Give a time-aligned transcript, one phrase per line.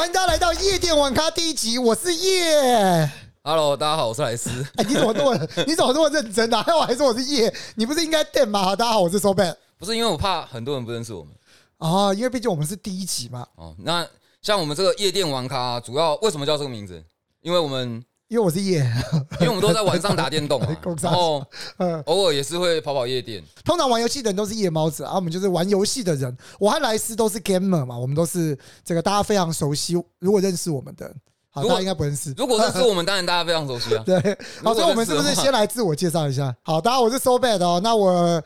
[0.00, 3.06] 欢迎大家来到夜店玩咖第一集，我是夜。
[3.42, 4.48] Hello，大家好，我是莱斯。
[4.76, 6.62] 哎，你怎么这么你怎么这么认真啊？
[6.62, 8.62] 还我还说我是夜，你不是应该店吗？
[8.62, 11.34] 好，大家好，我是 So Bad 不是因为我怕很多人不认识我们
[11.76, 13.76] 啊，因为毕竟我们是第一集嘛，哦。
[13.80, 14.08] 那
[14.40, 17.04] 像我们这个夜店玩咖，主要为什么叫这个名字？
[17.42, 18.78] 因为我们因为我是夜。
[19.40, 21.44] 因为我们都在晚上打电动嘛 工，商然后
[21.78, 23.42] 嗯，偶尔也是会跑跑夜店。
[23.64, 26.34] 通常玩游戏的人都是夜猫子啊，我们就是玩游戏的人。
[26.60, 30.00] 我和莱斯都是 gamer 嘛，我们都是这个大家非常熟悉。
[30.20, 31.12] 如果认识我们的，
[31.50, 32.32] 好，大家应该不认识。
[32.36, 34.04] 如果认识我们， 当然大家非常熟悉啊。
[34.06, 34.16] 对，
[34.62, 36.54] 好，所以我们是不是先来自我介绍一下？
[36.62, 37.80] 好，大家好，我是 So Bad 哦。
[37.82, 38.40] 那我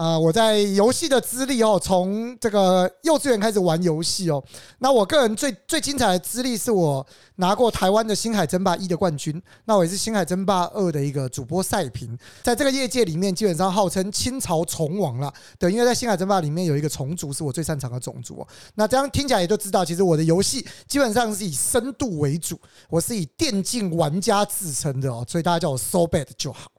[0.00, 4.42] 呃我在游戏的资历哦，从这个幼稚园开始玩游戏哦。
[4.78, 15.30] 那我个人最最精彩的资历是我拿过台湾的星海争霸一的冠军，那我也是星海争霸二的一个主播赛评，在这个业界里面，基本上号称清朝虫王了。
[15.58, 18.48] 对，因为在星海争霸里面有一个虫族是我最擅长的种族哦。
[18.76, 26.70] 那这样听起来也就知道，其实我的游戏基本上是以深度为主，我是以电竞玩家自称的哦，所以大家叫我 So Bad 就好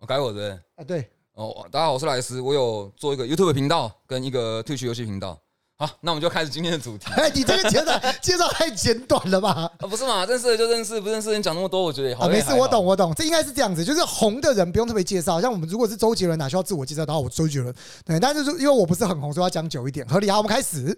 [0.00, 0.82] 我改我的啊。
[0.82, 5.36] 对，哦，大家好，我是莱斯，我有做一个 YouTube 频道跟一个 Twitch 游戏频道。
[5.76, 9.68] 好，那我们就开始今天的主题哎，你这个介绍 介绍太简短了吧？
[9.80, 10.24] 啊，不是嘛？
[10.26, 12.84] 认识的就认识，不认识的你讲那么多，我觉得也好啊，没事，我懂，。
[12.84, 17.04] 我懂，这应该是这样子，就是红的人不用特别介绍，像我们如果是周杰伦，哪需要自我介绍？
[17.04, 20.36] 然后我周杰伦，对，但是因为我不是很红，所以要讲久一点，合理啊。
[20.36, 20.96] 我们开始，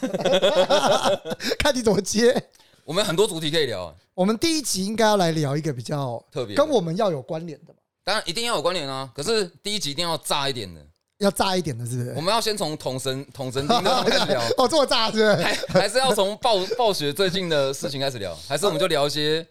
[1.60, 2.42] 看你怎么接。
[2.86, 9.06] 我们很多主题可以聊，我们第一集应该要来聊一个比较特别跟我们要有关联的嘛，当然一定要有关联啊。
[9.14, 10.80] 可是第一集一定要炸一点的，
[11.18, 12.22] 要炸一点的，是不是我？
[12.22, 15.34] 们要先从统神统神兵的 开始聊，哦，这么炸是不是？
[15.34, 19.46] 还还是要从暴暴雪最近的事情开始聊， 还是我们就聊一些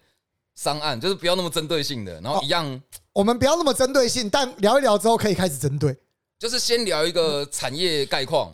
[0.56, 5.96] 商案，就是不要那么针对性的，然后一样我们不要那么针对性，但聊一聊之后可以开始针对。
[6.36, 8.52] 就是先聊一个产业概况，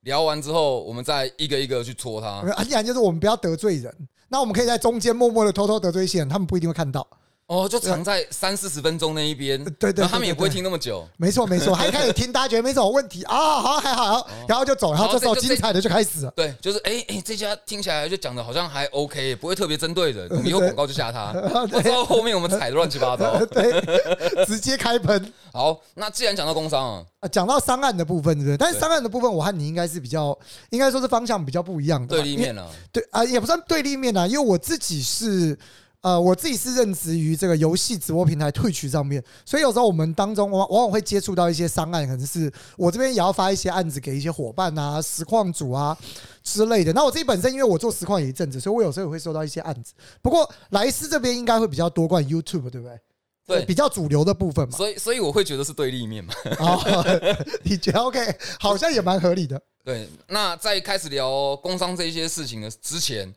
[0.00, 2.26] 聊完之后我们再一个一个去戳它。
[2.52, 3.94] 啊，既然就是我们不要得罪人，
[4.26, 7.06] 那我们可以在中间默默的偷偷得罪一些人，他们不一定会看到。
[7.48, 11.06] 哦，就藏在三四十分钟那一边，对对他们也不会听那么久。
[11.16, 16.32] 没错没错， 还开始听，大家觉得没什么问题啊，好还好，然后就走，然后这时候精彩的就开始了。
[16.34, 20.26] 对，就是哎哎、这家听起来就讲的好像还 OK，不会特别针对人。
[20.30, 21.32] 我们以后广告就下他，
[21.68, 23.38] 不知道后面我们踩的乱七八糟。
[23.46, 27.28] 对，直接开喷好，那既然讲到工商啊，啊！
[27.28, 28.56] 讲到商案的部分，对不对？
[28.56, 30.36] 但是对商案的部分，我和你应该是比较，
[30.70, 35.56] 应该说是方向比较不一样的对立面了，对啊，也不算对立面啊，因为我自己是。
[36.02, 45.96] 呃，我自己是任职于这个游戏直播平台退群上面，所以有时候我们当中往往往会接触到一些商案，可能是我这边也要发一些案子给一些伙伴啊、实况组啊
[46.44, 46.92] 之类的。
[46.92, 49.92] 那我自己本身因为我做实况也一阵子，所以我有时候也会收到一些案子。
[50.22, 53.00] 不过莱斯这边应该会比较多关于 YouTube，对不对？
[53.48, 54.76] 对比较主流的部分嘛。
[54.76, 56.34] 所以所以我会觉得是对立面嘛。
[56.58, 57.04] 哦，
[57.62, 58.20] 你觉得 OK？
[58.58, 59.60] 好像也蛮合理的。
[59.84, 63.32] 对，那在开始聊工商这一些事情的之前，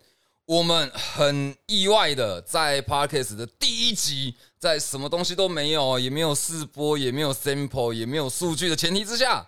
[0.50, 9.46] 我们很意外的在 Parkes 的第一集，在什么东西都没有，也没有试播，也没有 sample，也没有数据的前提之下，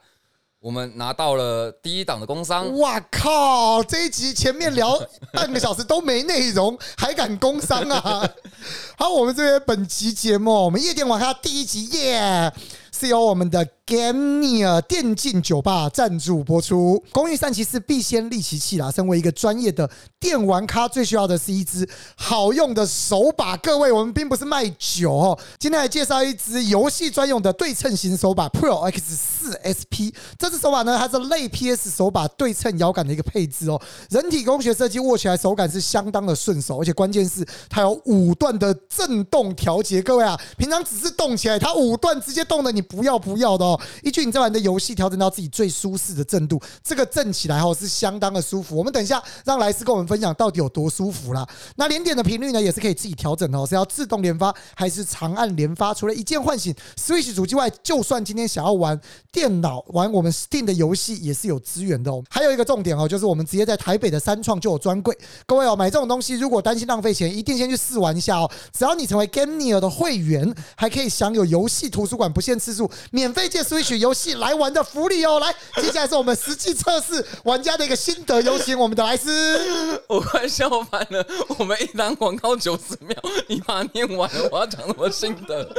[0.60, 2.78] 我们拿到了第一档的工商。
[2.78, 3.82] 哇靠！
[3.82, 4.96] 这一集前面聊
[5.34, 8.30] 半个小时都没内容，还敢工商啊？
[8.96, 12.54] 好，我们这边本集节目，我们夜店网咖第一集耶，
[13.02, 17.04] 是由我们的 Gameneer 电竞酒吧赞助播出。
[17.12, 18.92] 工欲善其事，必先利其器啦。
[18.92, 19.90] 身为一个专业的
[20.20, 23.58] 电玩咖，最需要的是一支好用的手把。
[23.58, 30.14] 各位，我们并不是卖酒哦，今天来介绍一支游戏专用的对称型手把 Pro X 四 SP。
[30.38, 33.82] 这支手把呢，它是类 PS 手把对称摇杆的一个配置哦。
[34.12, 40.04] 人体工学设计，握起来手感是相当的顺手，而且关键是它有五段的震动调节。
[40.04, 43.80] 各位啊，平常只是动起来，它五段直接动的，你不要不要的哦。
[44.04, 48.76] 依据你在玩的游戏调整到自己最舒适的震度，这个震起来哦是相当的舒服。
[48.76, 51.48] 我们等一下让莱斯跟我们分享到底有多舒服啦。
[51.78, 55.94] 那连点的频率呢，也是可以自己调整的哦，是要自动连发还是长按连发？
[55.94, 59.00] 除了一键唤醒 Switch 主机外，就算今天想要玩
[59.32, 62.22] 电脑玩我们 Steam 的游戏，也是有资源的哦。
[62.30, 65.18] 还有一个重点哦，就是我们直接在台北的三创就有专柜。
[65.46, 68.52] 各位哦，买这种东西如果担心浪费钱，一定先去试玩一下哦。
[68.78, 72.81] 只要你成为 Ganier 的会员，还可以享有游戏图书馆不限次数
[73.12, 75.40] 免费借 Switch 游戏来玩的福利哦。
[75.40, 80.02] 来，接下来是我们实际测试玩家的一个心得，有请我们的莱斯。
[80.08, 81.26] 我快笑翻了！
[81.58, 83.16] 我们一档广告九十秒，
[83.48, 85.76] 你把它念完了，我要讲什么心得？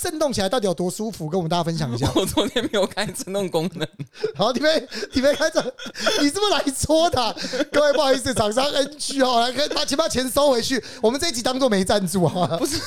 [0.00, 2.10] 震动起来到底有多舒服，跟我们大家分享一下。
[2.16, 3.86] 我昨天没有开震动功能，
[4.34, 4.68] 好，你没
[5.12, 5.62] 你没开着，
[6.20, 7.34] 你是不是来戳的啊、
[7.70, 10.82] 各位不好意思，厂商 NG 哦，来跟把请把钱收回去。
[11.02, 12.56] 我们这一集当做没赞助啊。
[12.58, 12.80] 不是，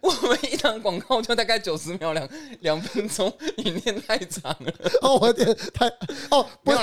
[0.00, 2.28] 我们一档广告就大概九十秒两
[2.60, 4.72] 两分钟，你念太长了。
[5.02, 5.86] 哦，我的天，太
[6.30, 6.78] 哦，不是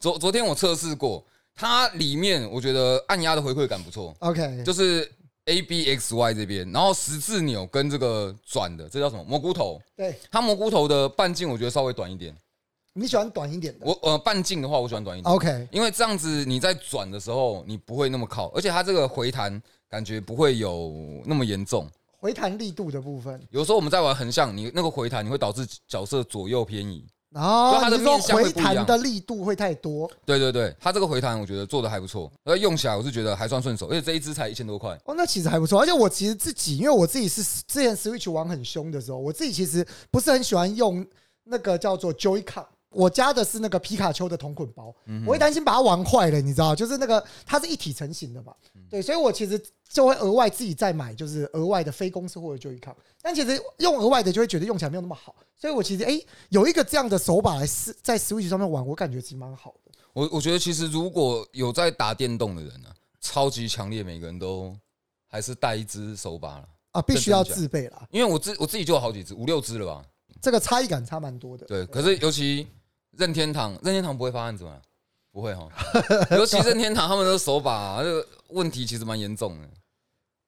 [0.00, 1.24] 昨昨天我测试过，
[1.54, 5.10] 它里面我觉得按压的回馈感不错，OK，就是
[5.48, 9.80] A B X Y 这边，然后十字钮跟这个转的，这叫什么蘑菇头？
[9.96, 12.36] 对它蘑菇头的半径我觉得稍微短一点，
[12.92, 21.88] 你喜欢短一点的我呃半径的话我喜欢短一点，，OK，因为这样子你在转的时候你不会那么靠，而且它这个回弹感觉不会有那么严重。
[22.20, 23.40] 回弹力度的部分。
[23.50, 27.06] 有时候我们在玩横向，你那个回弹你会导致角色左右偏移。
[27.30, 34.98] 然后它的你说面向回弹的力度会太多对对对，它这个回弹我觉得做的还不错，而用起来我是觉得还算顺手，而且这一支才一千多块。
[35.04, 35.78] 哦，那其实还不错。
[35.78, 41.06] 而且我其实自己，因为我自己是之前 Switch 玩很凶的时候，我自己其实不是很喜欢用
[41.44, 42.64] 那个叫做 Joy-Con。
[42.90, 48.82] 我加的是那个皮卡丘的同捆包，嗯我会担心把它玩坏了，你知道，就是那个它是一体成型的嘛，嗯。
[48.88, 56.18] 对，所以我其实就会额外自己再买，就是额外的非公司或者 Joy-Con，但其实用额外的就会觉得用起来没有那么好，所以我其实哎、
[56.48, 59.92] 有一个这样的手把来试在 Switch 上面玩，我感觉其实蛮好的。
[60.14, 62.88] 我我觉得其实如果有在打电动的人呢、
[63.20, 64.74] 超级强烈，每个人都
[65.28, 70.02] 还是带一只手把了，啊，必须要自备啦，因为我自我自己就有好几只，五六只了吧。
[70.40, 71.66] 这个差异感差蛮多的。
[71.66, 72.66] 对，可是尤其
[73.16, 74.80] 任天堂，任天堂不会发案子吗？
[75.30, 75.68] 不会哈，
[76.36, 79.68] 尤其任天堂他们的手把、啊、这个问题其实蛮严重的，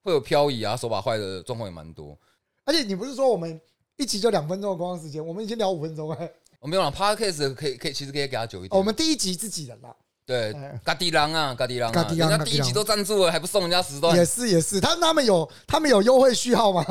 [0.03, 2.17] 会有漂移啊，手把坏的状况也蛮多。
[2.65, 3.59] 而且你不是说我们
[3.97, 6.17] 一集就两分钟的观看时间，我们已经聊五分钟了。
[6.59, 8.75] 我没有了 p a r k a s 可以可以，其实可以给他久一点。
[8.75, 16.83] 哦我们第一集自己人啦，对哎嘎迪郎啊，嘎迪郎啊，嘎迪郎人家第一集都赞助了，还不送人家时段也是也是，他他们有他们有优惠序号吗？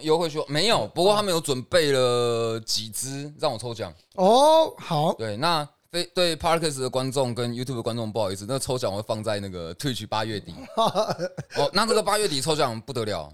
[0.00, 3.92] 优惠券没有，不过他们有准备了几支让我抽奖。
[4.14, 10.54] 哦，好，对，那非对 Parkes 的观众跟 YouTube 的观众不好意思，那抽奖我会放在那个 Twitch 八月底。
[11.56, 13.30] 哦，那这个八月底抽奖不得了，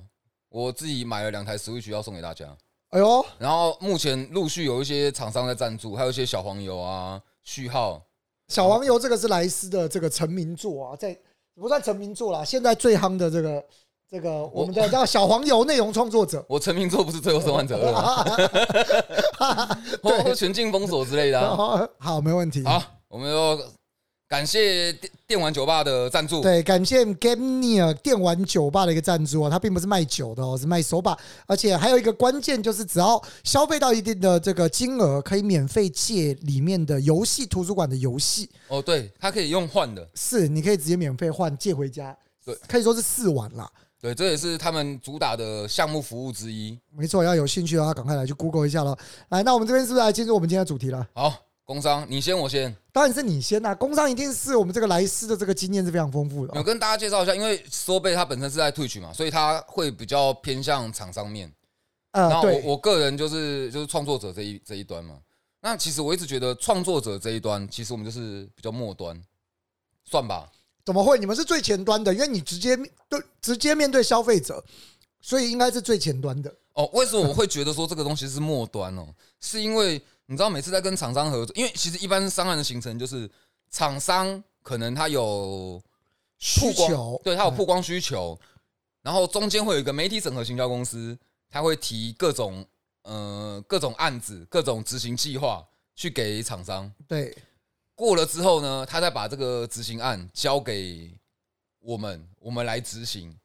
[0.49, 2.57] 我自己买了两台 Switch 要送给大家。
[2.91, 8.03] 哎呦，然后目前陆续有一些厂商在赞助，还有一些小黄油啊、序号。
[8.49, 11.15] 小黄油这个是莱斯的这个成名作啊，在
[11.55, 13.63] 不算成名作啦，现在最夯的这个
[14.11, 16.43] 这个我们的叫小黄油内容创作者。
[16.49, 17.93] 我成名作不是《最后生还者二》
[20.03, 20.33] 吗？
[20.35, 21.55] 全境封锁之类的、啊。
[21.55, 22.65] 好，好，没问题。
[22.65, 23.59] 好，我们要
[24.27, 26.41] 感谢电电玩酒吧的赞助。
[26.41, 31.15] 对，感谢 Game Near 电玩酒吧的一个赞助哦，它并不是卖酒的哦，是卖手把，
[31.47, 40.09] 而且还有一个关键就是，只要消费到一定的这个金额，可以免费借里面的游戏图书馆的游戏，哦，对，它可以用换的。
[40.15, 43.71] 是你可以直接免费换借回家，对，可以说是试玩啦。
[44.01, 46.79] 对，这也是他们主打的项目服务之一。
[46.91, 48.97] 没错，要有兴趣的话，赶快来去 Google 一下喽。
[49.31, 51.09] 来，那我们这边是不是来进入我们今天的主题了？
[51.15, 51.35] 好，
[51.65, 52.73] 工商，你先，我先。
[52.93, 61.53] 当然是你先啦、工商一定是我们这个莱斯的这个经验是非常丰富的哦、有跟大家介绍一下，因为说贝它本身是在 Twitch 嘛，所以它会比较偏向厂商面。
[62.13, 65.19] 然呃，那我对，我个人就是就是创作者这一这一端嘛。
[65.61, 69.21] 那其实我一直觉得创作者这一端，其实我们就是比较末端，
[70.05, 70.49] 算吧。
[70.89, 71.19] 怎么会？
[71.19, 74.65] 你们是最前端的，因为你直接面对直接面对消费者，
[75.21, 76.51] 所以应该是最前端的。
[76.73, 79.07] 哦，为什么我会觉得说这个东西是末端哦？
[79.39, 83.31] 是因为你知道每次在跟厂商合作，因为其实一般商案的形成就是
[83.71, 85.79] 厂商可能他有
[86.39, 88.41] 需求对他有曝光需求，
[89.03, 91.15] 然后中间会有一个媒体整合行销公司，
[91.51, 92.65] 他会提各种
[93.03, 95.63] 呃各种案子、各种执行计划
[95.95, 96.91] 去给厂商。
[97.07, 97.37] 对，
[97.99, 101.13] 过了之后呢，他再把这个执行案交给
[101.81, 103.37] 我们，我们来执行。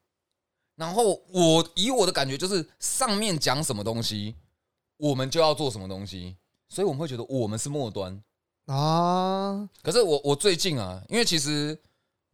[0.75, 4.35] 然后我以我的感觉就是上面讲什么东西，
[4.97, 6.35] 我们就要做什么东西，
[6.69, 8.23] 所以我们会觉得我们是末端。
[8.67, 11.75] 啊，可是我我最近啊，因为其实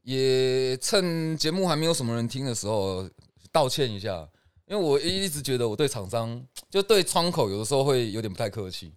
[0.03, 3.09] 也趁节目还没有什么人听的时候，
[3.49, 4.27] 道歉一下，
[4.65, 8.93] 因为我一直觉得我对厂商就对窗口有的时候会有点不太客气。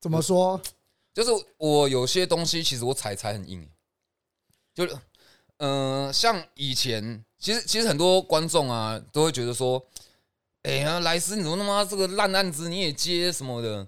[0.00, 0.60] 怎么说？
[1.18, 3.68] 就是我有些东西其实我踩踩很硬，
[4.72, 4.94] 就是
[5.56, 9.84] 嗯、呃像以前其实其实很多观众啊都会觉得说，
[10.62, 13.84] 哎呀，莱斯你怎么他妈这个烂案子你也接什么的？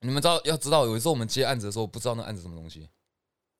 [0.00, 2.88] 你们知道要知道，有时候我们接案子的时候不知道那案子什么东西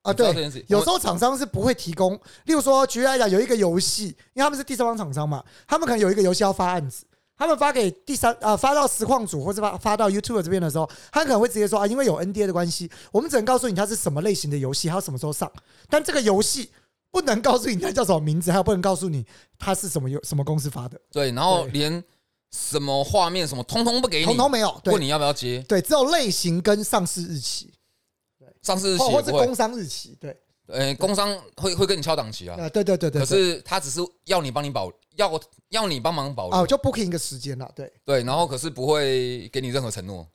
[0.00, 2.14] 啊，对有时候厂商是不会提供，
[2.46, 7.04] 例如说，举例来讲，有一个游戏，因为他们是第三方厂商嘛，他们可能有一个游戏要发案子，
[7.42, 15.50] 他们发给第三啊、发到实况组或者发发到 YouTube 这边的时候，他可能会直接说啊，因为有 NDA 的关系，我们只能告诉你它是什么类型的游戏，还有什么时候上，
[15.90, 16.70] 但这个游戏
[17.10, 19.26] 不能告诉你它叫什么名字，还有不能告诉你
[19.58, 22.02] 它是什么游什么公司发的，对，然后连
[22.52, 24.94] 什么画面什么通通不给你，通通没有，对。
[24.94, 27.72] 问你要不要接，对，只有类型跟上市日期，
[28.62, 30.36] 上市日或期或是工，商日期，对，
[30.68, 37.92] 呃，工商会会跟你敲档期啊，呃，对对对对，可对是他只是要你帮你保，要要你帮忙保留啊，就 booking 一个时间了，对。
[38.04, 40.26] 对，然后可是不会给你任何承诺。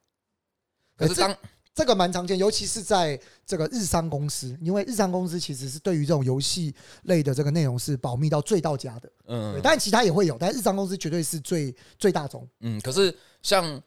[0.95, 1.37] 可是这当
[1.73, 9.11] 这个蛮常见，尤其是在这个日商公司，因为日商公司其实是对于这种游戏类的这个内容是保密到最到家的。
[9.27, 12.47] 嗯当然其他也会有，但日商公司绝对是最最大宗。
[12.61, 13.79] 嗯，可是像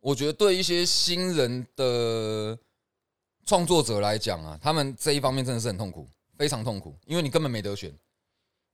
[0.00, 2.58] 我觉得对一些新人的
[3.44, 6.04] 创作者来讲啊，他们这一方面真的是很痛苦，
[6.36, 7.94] 非常痛苦，因为你根本没得选，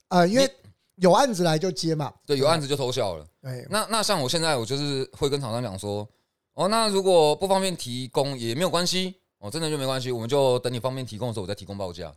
[0.09, 0.51] 呃，因为
[0.97, 2.13] 有案子来就接嘛。
[2.27, 3.27] 对，有案子就偷笑了。
[3.41, 6.07] 对，那那像我现在，我就是会跟厂商讲说，
[6.55, 12.13] 哦，那如果不方便提供也没有关系，哦，真的就没关系，我们就等你方便提供的时候，我再提供报价。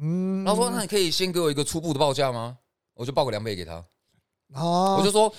[0.00, 2.56] 嗯，然后说，那你可以先给我一个初步的报价吗？
[2.94, 3.84] 我就报个两倍给他。
[4.54, 5.32] 哦，我就说，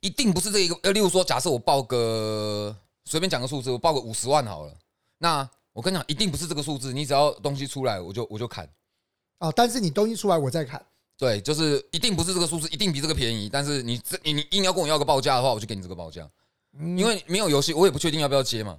[0.00, 0.78] 一定不是这一个。
[0.82, 2.74] 呃，例如说，假设我报个
[3.04, 4.72] 随便讲个数字，我报个五十万好了。
[5.18, 6.92] 那我跟你讲，一定不是这个数字。
[6.92, 8.68] 你只要东西出来，我就我就砍。
[9.38, 10.84] 哦，但是你东西出来我再看。
[11.18, 13.48] 对，就是一定不是这个数字，一定比这个便宜。
[13.48, 16.28] 但是你这你你硬要跟我要个报价的话，我就给你这个报价。
[16.78, 18.78] 嗯因为没有游戏，我也不确定要不要接嘛。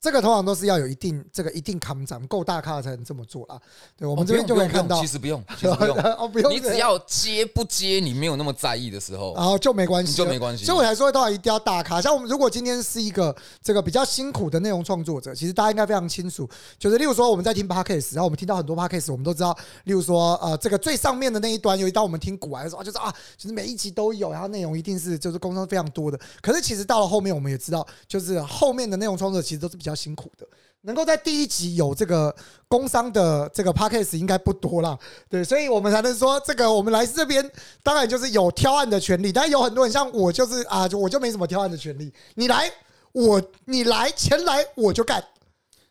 [0.00, 3.60] 这个通常都是要有一定这个一定扛长够大咖才能这么做啦。
[3.98, 5.96] 对，我们这边就可以看到其，实不用，其实不用。
[6.16, 12.00] 哦，不用，你只要接不接，你没有那么在意的时候，然后就没关系，就没关系所以我才说，到底一定要大咖。
[12.00, 19.54] 像我们如果今天是一个这个比较辛苦的内容创作者，其实大家应该非常清楚，就是例如说我们在听 podcast，然后我们听到很多 podcast，我们都知道，
[19.84, 26.18] 例如说呃这个最上面的那一端，有一当我们听古玩的时候，就是啊，就是每一集都有，然后内容一定是就是工商非常多的。
[26.40, 30.46] 可是其实到了后面，我们也知道，就是后面的内容创作者其实都是比较辛苦的。
[30.82, 32.34] 能够在第一集有这个
[32.66, 37.50] 工商的这个 podcast 应该不多啦，对，所以我们才能说这个我们来这边
[37.82, 42.72] 当然就是有挑案的权利，但有很多人像我就是啊，我就没什么挑案的权利，你来
[43.12, 45.22] 我你来钱来我就干，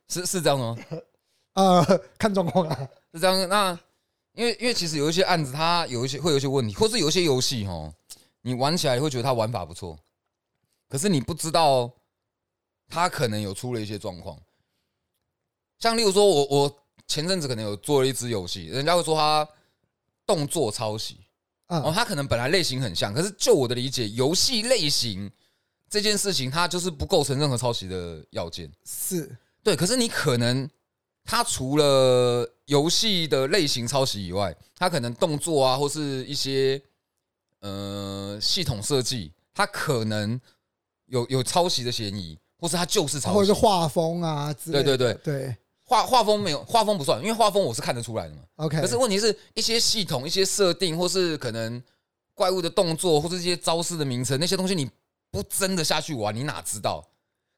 [0.08, 0.76] 是是这样吗？
[1.54, 3.48] 呃，看状况啊，是这样。
[3.48, 3.78] 那
[4.34, 7.94] 因为因为其实有一些案子，它有一些会有一些问题，或是有一些游戏哦，
[8.42, 9.96] 你玩起来会觉得它玩法不错，
[10.90, 11.92] 可是你不知道
[12.90, 14.38] 它可能有出了一些状况。
[15.78, 19.48] 像例如说我我前阵子可能有做了一支游戏，人家会说他
[20.26, 21.18] 动作抄袭
[21.68, 25.32] 哦，他，可能本来类型很像，可是就我的理解，游戏类型
[25.88, 28.72] 这件事情，它就是不构成任何抄袭的要件。
[28.84, 30.68] 是对，可是你可能
[31.24, 36.82] 他除了游戏的类型抄袭以外，他可能动作啊，或是一些
[37.60, 40.40] 呃系统设计，他可能
[41.06, 43.54] 有有抄袭的嫌疑，或是它就是抄袭或者是。
[43.54, 48.42] 画风啊之类的，对对对，对画画风没有，画风不算，因为画风我是看得出来的嘛。
[48.58, 51.82] ，OK，可是问题是一些系统、一些设定，或是可能
[52.36, 54.90] 怪物的动作，或是一些招式的名称，那些东西你
[55.32, 57.04] 不真的下去玩，你哪知道？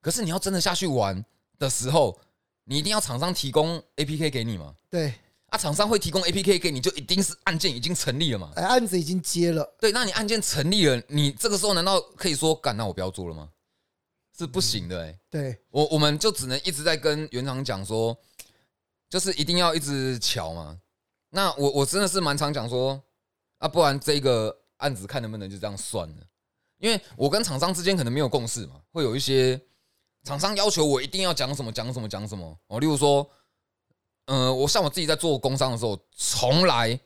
[0.01, 1.23] 可是你要真的下去玩
[1.59, 2.17] 的时候，
[2.63, 4.73] 你一定要厂商提供 APK 给你嘛？
[4.89, 5.13] 对，
[5.47, 8.51] 啊，厂商会提供 APK 给你，就一定是案件已经成立了嘛？
[8.55, 13.49] 哎，案子已经接了，对，那你案件成立了，你这个时候难道可以说，干，那我不要做了吗？
[14.41, 18.17] 是不行的、欸，对，我我们就只能一直在跟原厂讲说，
[19.07, 20.79] 就是一定要一直瞧嘛。
[21.29, 22.99] 那我我真的是蛮常讲说，
[23.59, 26.15] 啊，不然这个案子看能不能就这样算了，
[26.79, 29.61] 因为我跟厂商之间可能没有共识嘛，会有一些
[30.23, 33.29] 厂商要求我一定要讲什么讲什么讲什么哦，例如说，
[34.25, 36.99] 呃，我像我自己在做工商的时候，从来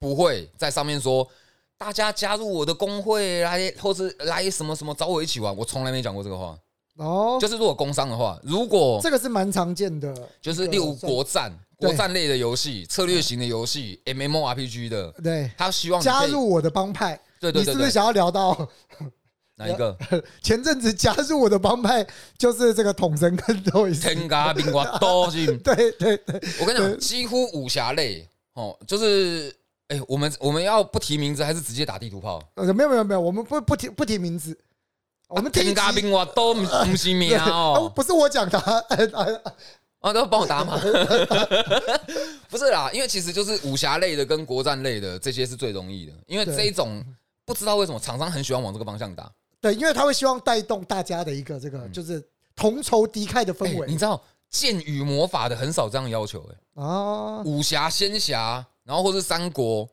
[0.00, 1.30] 不会在上面说。
[1.78, 6.54] 大家加入我的工会来，或是来什么什么找我一起玩，我从来没讲过这个话。
[6.96, 18.68] 哦，就是如果工商的话，如果这个是蛮常见的，就是例如国战、对国战类的游戏、策略型的游戏、MMORPG 的，对，他希望加入我的帮派，对对对对，你是不是想要聊到
[19.56, 19.96] 哪一个？
[20.42, 22.06] 前阵子加入我的帮派
[22.36, 24.02] 就是这个统神跟多伊斯？
[24.02, 25.56] 天嘎冰瓜多是。
[25.58, 29.54] 对对对，我跟你讲，几乎武侠类哦，就是
[29.88, 32.40] 哎、我们我们要不提名字，还是直接打地图炮？
[32.54, 34.56] 呃，没有没有没有，我们不不提不提名字，
[35.30, 37.46] 我们第一集天嘎冰瓜都不是名啊
[37.78, 38.58] 哦，不是我讲的
[40.00, 40.76] 啊， 都帮我打码。
[42.50, 47.00] 不是啦，因为其实就是武侠类的跟国战类的这些是最容易的，因为对这一种
[47.44, 49.30] 不知道为什么厂商很喜欢往这个方向打。
[49.60, 52.20] 对，因为他会希望带动大家的一个这个就是
[52.56, 57.42] 同仇敌忾的氛围哎你知道剑与魔法的很少这样要求、哎，啊。
[57.44, 59.88] 武侠、仙侠，然后或是三国、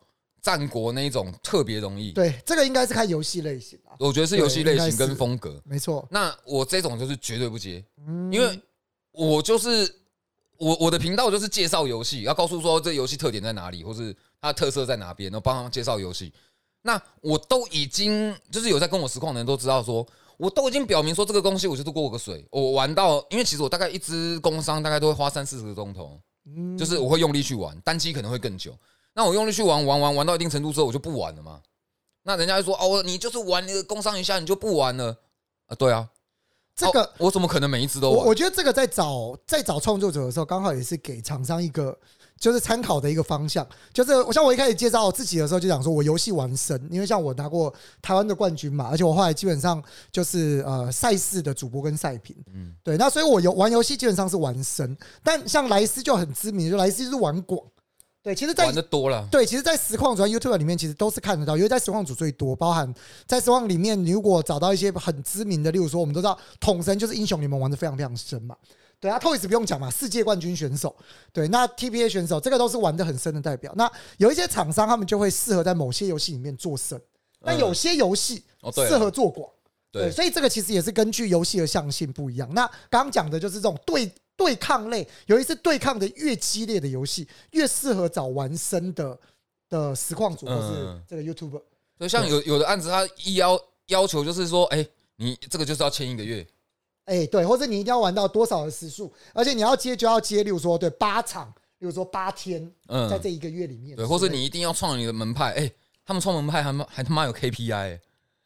[0.48, 2.14] 战国那一种特别容易。
[2.14, 5.62] 对，这个应该是看游戏类型啊，我觉得是游戏类型跟风格。
[5.66, 6.08] 没错。
[6.10, 8.58] 那我这种就是绝对不接，嗯因为
[9.12, 9.94] 我就是
[10.58, 16.32] 我我的频道就是介绍游戏，要告诉说这游戏特点在哪里，或是它的特色在哪边，然后帮他们介绍游戏。
[16.82, 28.74] 那我都已经就是有在跟我实况的人都知道说，我都已经表明说这个东西我就是过个水，我玩到，因为其实我大概一支工伤大概都会花三四十个钟头，嗯就是我会用力去玩，单机可能会更久。
[29.18, 31.60] 那我用力去玩玩玩玩到一定程度之后，我就不玩了嘛。
[32.22, 35.18] 那人家就说哦，你就是玩那个工商一下你就不玩了
[35.66, 35.74] 啊？
[35.76, 36.08] 对啊，
[36.76, 38.20] 这个哦我怎么可能每一只都玩？
[38.20, 41.98] 我我觉得这个在找在找创作者的时候，刚好也是给厂商一个
[42.40, 43.68] 就是参考的一个方向。
[43.92, 57.60] 就是我像我一开始介绍我自己的时候，就讲说我游戏玩深，因为像我拿过台湾的冠军嘛，而且我后来基本上就是呃赛事的主播跟赛评，嗯对，那所以我游玩游戏基本上是玩深，但像莱斯就很知名，就莱斯就是玩广。
[58.28, 62.94] 对，其实，在玩的多了，对，其实，在实况组、YouTube 里面，其实都是看得到，因为在实况组最多，包含
[63.26, 68.54] 在实况里面，你如果找到一些很知名的，例如说，我们都知道统神就是英雄联盟玩的非常非常深嘛。
[69.00, 70.94] 对啊，Toys 不用讲嘛，世界冠军选手，
[71.32, 73.72] 对，那 TPA 选手，这个都是玩的很深的代表。
[73.78, 77.02] 那有一些厂商，他们就会适合在某些游戏里面做深，
[77.42, 78.44] 但有些游戏
[78.74, 79.50] 适合做广。
[79.90, 82.50] 对，对，所以这个其实也是根据游戏的向性不一样。
[82.54, 89.20] 那刚刚讲的就是这种对对抗类，尤其是对抗的越激烈的游戏，越适合找玩深的
[89.68, 91.62] 的实况组或是嗯这个 YouTuber。
[91.98, 96.48] 所以像有有的案子，他一要要求就是说，哎，你这个就是要签一个月，
[97.06, 101.48] 哎、对，或者你一定要玩到多少的时数，而且你要接就要接，例如说对八场，
[101.80, 103.10] 例如说八天，嗯。
[103.10, 105.72] 在嗯，这一个月里面，对，或者你一定要创你的门派，哎，
[106.06, 108.00] 他们创门派还妈还他妈有 KPI，哎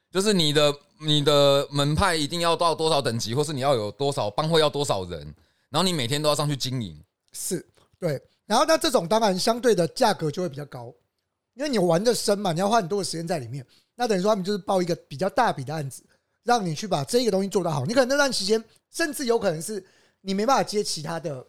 [0.09, 5.33] 就是你的你的门派一定要到多少等级，或是你要有多少帮会要多少人，
[5.71, 7.65] 然后你每天都要上去经营，是
[7.97, 10.93] 对，然后那这种当然相对的价格就会比较高，
[11.53, 13.65] 因为你玩的深嘛，你要花很多的时间在里面。
[13.95, 16.03] 那等于说他们就是报一个比较大笔的案子，
[16.43, 17.85] 让你去把这个东西做得好。
[17.85, 19.83] 你可能那段时间，甚至有可能是
[20.21, 21.45] 你没办法接其他的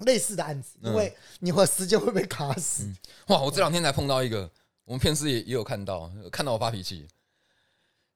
[0.00, 2.84] 类似的案子，因为你会时间会被卡死。
[3.28, 3.40] 哇！
[3.40, 4.48] 我这两天才碰到一个，
[4.84, 7.08] 我们片师也也有看到，看到我发脾气。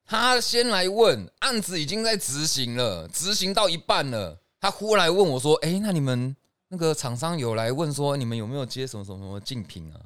[0.05, 6.33] 他先来问，案子已经在执行了，执行到一半了，他忽然问我说：“哎、那你们
[6.69, 9.99] 那个厂商有来问说，你们有没有接什么什么什么竞品啊？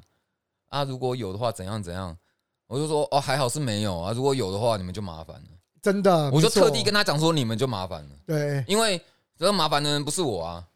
[0.68, 2.18] 啊，如果有的话，怎样怎样？”
[2.66, 5.48] 我就说：“哦，还好是没有啊，如果有的话，你们就麻烦了。
[5.80, 9.00] 真的，”我就特地跟他讲说：“你们就麻烦了，对，因为
[9.38, 10.66] 这个麻烦的人不是我啊，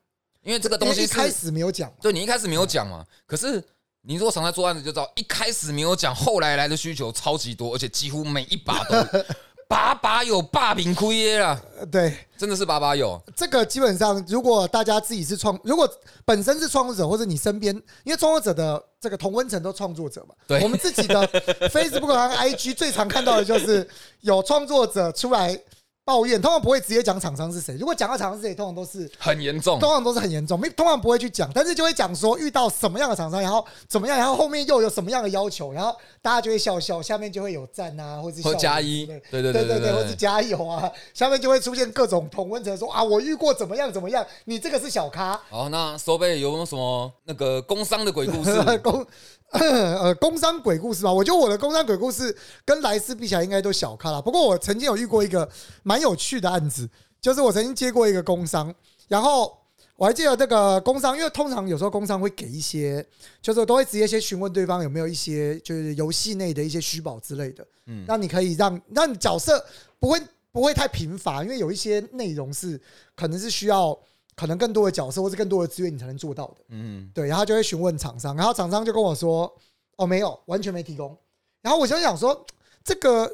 [0.43, 3.61] 因为这个东西一开始没有讲，对你一开始没有讲嘛，可是
[4.03, 9.25] 你如果常在做案子就知道，一开始没有讲，后来来的需求超级多，而且几乎每一把都
[9.73, 12.15] 把把有霸屏亏耶啦，呃对。
[12.37, 13.19] 真的是把把有。
[13.35, 15.89] 这个基本上，如果大家自己是创，如果
[16.25, 21.27] 本身是创作者，或者你身边，因为创作者的这个同温层都创作者嘛，对我们自己的
[21.71, 23.89] Facebook 和 IG 最常看到的就是
[24.21, 25.59] 有创作者出来
[26.05, 27.77] 抱怨，通常不会直接讲厂商是谁。
[27.77, 48.61] 如果讲到厂商是谁，通常都是很严重，通常都是很严重，没通常不会去讲，但是就会讲说遇到什么样的厂商，然后怎么样，然后后面又有什么样的要求，然后大家就会笑笑，下面就会有赞啊，或者是或加一，对对对对对，或对对是加油啊，下面就会出现各种同温层说啊，我遇过怎么样怎么样，你这个是小咖，好，那收贝有没有什么那个工商的鬼故事？
[48.83, 49.07] 工
[49.61, 51.13] 呃工商鬼故事吧。
[51.13, 54.21] 我觉得我的工商鬼故事跟莱斯比起来应该都小咖了。
[54.21, 55.49] 不过我曾经有遇过一个
[55.83, 56.89] 蛮有趣的案子，
[57.21, 58.75] 就是我曾经接过一个工商，
[59.09, 59.59] 然后。
[59.95, 63.07] 我还记得那个工商，因为通常有时候工商会给一些，
[63.41, 69.65] 就是都会直接先询问对方有没有一些就是游戏内的一些虚宝之类的，嗯让你可以让让你角色
[70.01, 72.81] 不会不会太贫乏，因为有一些内容是
[73.15, 73.97] 可能是需要
[74.35, 76.57] 可能更多的角色或是更多的资源你才能做到的。
[76.69, 79.53] 嗯，对，然后就会询问厂商，然后厂商就跟我说
[79.97, 81.17] ：“哦，没有，完全没提供。”
[81.61, 82.45] 然后我就想说，
[82.83, 83.31] 这个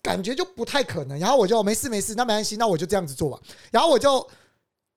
[0.00, 1.18] 感觉就不太可能。
[1.18, 3.38] 然后我就没事没事，那没关系，那我就这样子做吧。
[3.72, 4.26] 然后我就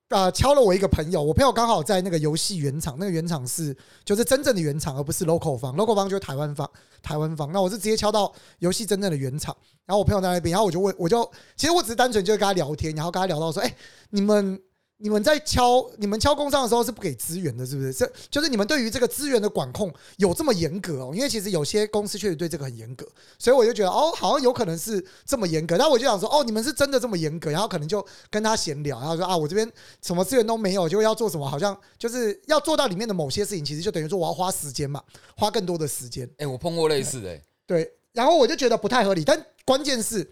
[0.10, 3.76] 呃敲了我一个朋友，我朋友刚好在那个游戏原厂，那个原厂是
[4.06, 6.70] 就是真正的原厂，而不是 local 方，local 方就是台湾方，
[7.02, 7.52] 台湾方。
[7.52, 13.76] 那我是直接敲到游戏真正的原厂，然后我朋友在那边，然后我就问，我就其实我只是单纯就是跟他聊天，然后跟他聊到说，哎、
[14.12, 14.62] 你们。
[15.02, 17.92] 你们在敲你们敲工商的时候是不给资源的，是不是？
[17.92, 21.12] 这就是你们对于这个资源的管控有这么严格哦？
[21.14, 23.06] 因为其实有些公司确实对这个很严格，
[23.40, 25.76] 所以我就觉得哦，好像有可能是这么严格。
[25.78, 27.50] 那我就想说，哦，你们是真的这么严格？
[27.50, 29.70] 然后可能就跟他闲聊，然后说啊，我这边
[30.02, 35.02] 什么资源都没有，就要做什么，好像就是要做到里面的某些事情，其实就等于说我要花时间嘛，
[35.36, 36.30] 花更多的时间。
[36.38, 39.24] 哎，我碰过类似的，哎对，然后我就觉得不太合理。
[39.24, 40.30] 但关键是，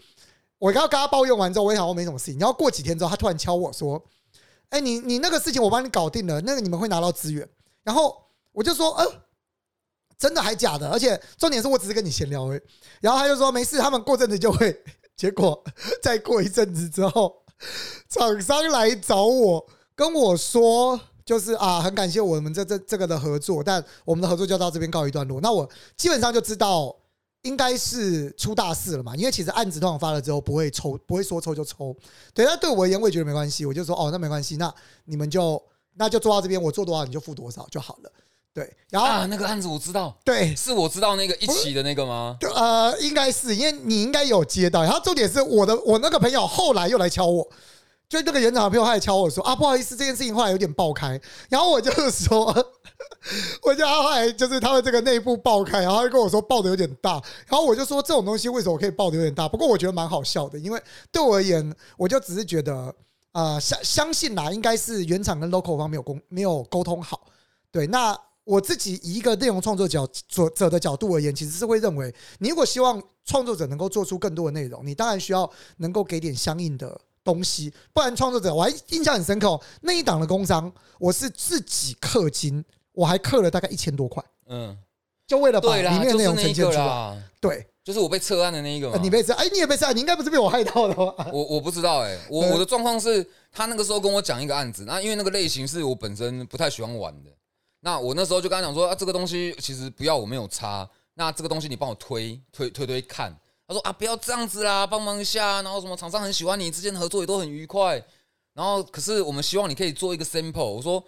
[0.58, 2.38] 我刚刚跟他抱怨完之后，我也想我没什么事情。
[2.38, 4.02] 然后过几天之后，他突然敲我说
[4.70, 7.48] ：“哎、你你那个事情我帮你搞定了，那个你们会拿到资源。”
[7.84, 8.16] 然后
[8.52, 9.06] 我就说：“呃，
[10.18, 10.88] 真的还假的？
[10.90, 12.60] 而且重点是我只是跟你闲聊而已。”
[13.00, 14.82] 然后他就说：“没事，他们过阵子就会。
[15.16, 15.62] ”结果
[16.02, 17.42] 再过一阵子之后，
[18.08, 20.98] 厂商来找我，跟我说。
[21.22, 25.40] 就是啊，很感谢我们这这这个的合作，但我们的合作就到这边告一段落。
[25.40, 26.96] 那我基本上就知道
[27.42, 31.96] 应该是出大事了嘛，因为其实案子通常发了之后不会抽，不会说抽就抽。
[32.34, 34.72] 对，那对我而言我也觉得没关系，我就说哦，那没关系，那
[35.04, 35.62] 你们就
[35.94, 38.12] 那就做到这边，我做多少你就付多少就好了。
[38.52, 42.36] 对，然后、啊，那个案子我知道，对，是我知道那个一起的那个吗？
[42.40, 47.48] 就呃，应该是因为你应该有接到，然后重点是我的我那个朋友后来又来敲我，
[48.08, 52.52] 就那个园长的朋友他也敲我说啊，不好意思，这件事情后来有点爆开，然后我就说，
[53.62, 57.12] 我就后来就是他的这个内部爆开，然后他跟我说爆的有点大，
[57.46, 59.48] 然后我就说这种东西为什么可以爆的有点大？
[59.48, 60.82] 不过我觉得蛮好笑的，因为
[61.12, 62.94] 对我而言，我就只是觉得
[63.32, 67.20] 呃相相信啦，应该是原厂跟 local 方没有沟没有沟通好，
[67.70, 68.18] 对，那。
[68.42, 82.64] 我自己以一个内容创作角作者的角度而言，其实是会认为，你如果希望创作者能够做出更多的内容，你当然需要能够给点相应的东西，不然创作者我还印象很深刻哦，那一档的工商，我是自己氪金，
[83.00, 84.76] 我还刻了大概一千多块，嗯，
[85.26, 91.28] 就为了把里面内容呈现出来，对，就是我被撤案的那一个嘛，你被撤，哎，你也被撤，你应该不是被我害到的吧？
[91.32, 97.30] 我我不知道，哎，我我的状况是他那个时候跟我讲一个案子，那因为那个类型是我本身不太喜欢玩的。
[97.80, 100.86] 那我那时候就跟他讲说啊，这个东西其实不要，我没有差。
[101.14, 103.34] 那这个东西你帮我推推推推看。
[103.66, 105.62] 他说啊，不要这样子啦，帮忙一下。
[105.62, 107.94] 然后什么厂商很喜欢你，之间合作也都很愉快。
[108.52, 110.62] 然后可是我们希望你可以做一个 sample。
[110.62, 111.02] 我说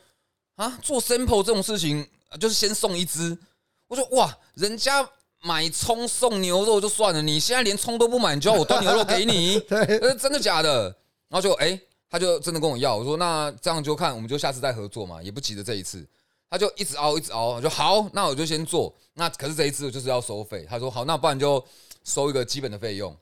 [0.62, 2.06] 啊，做 sample 这种事情
[2.38, 3.36] 就是先送一只。
[3.88, 5.04] 我说哇，人家
[5.40, 9.58] 买葱送牛肉就算了，你现在连葱都不买，你就要我端牛肉给你？
[9.68, 10.84] 呃，真的假的？
[11.28, 11.76] 然后就哎，
[12.08, 12.94] 他就真的跟我要。
[12.94, 16.06] 我说那这样就看，我们就下次再合作嘛，也不急着这一次。
[16.48, 18.94] 他就一直熬，一直熬，就好，那我就先做。
[19.14, 20.64] 那可是这一次就是要收费。
[20.70, 21.62] 他说好，那不然就
[22.04, 23.16] 收一个基本的费用。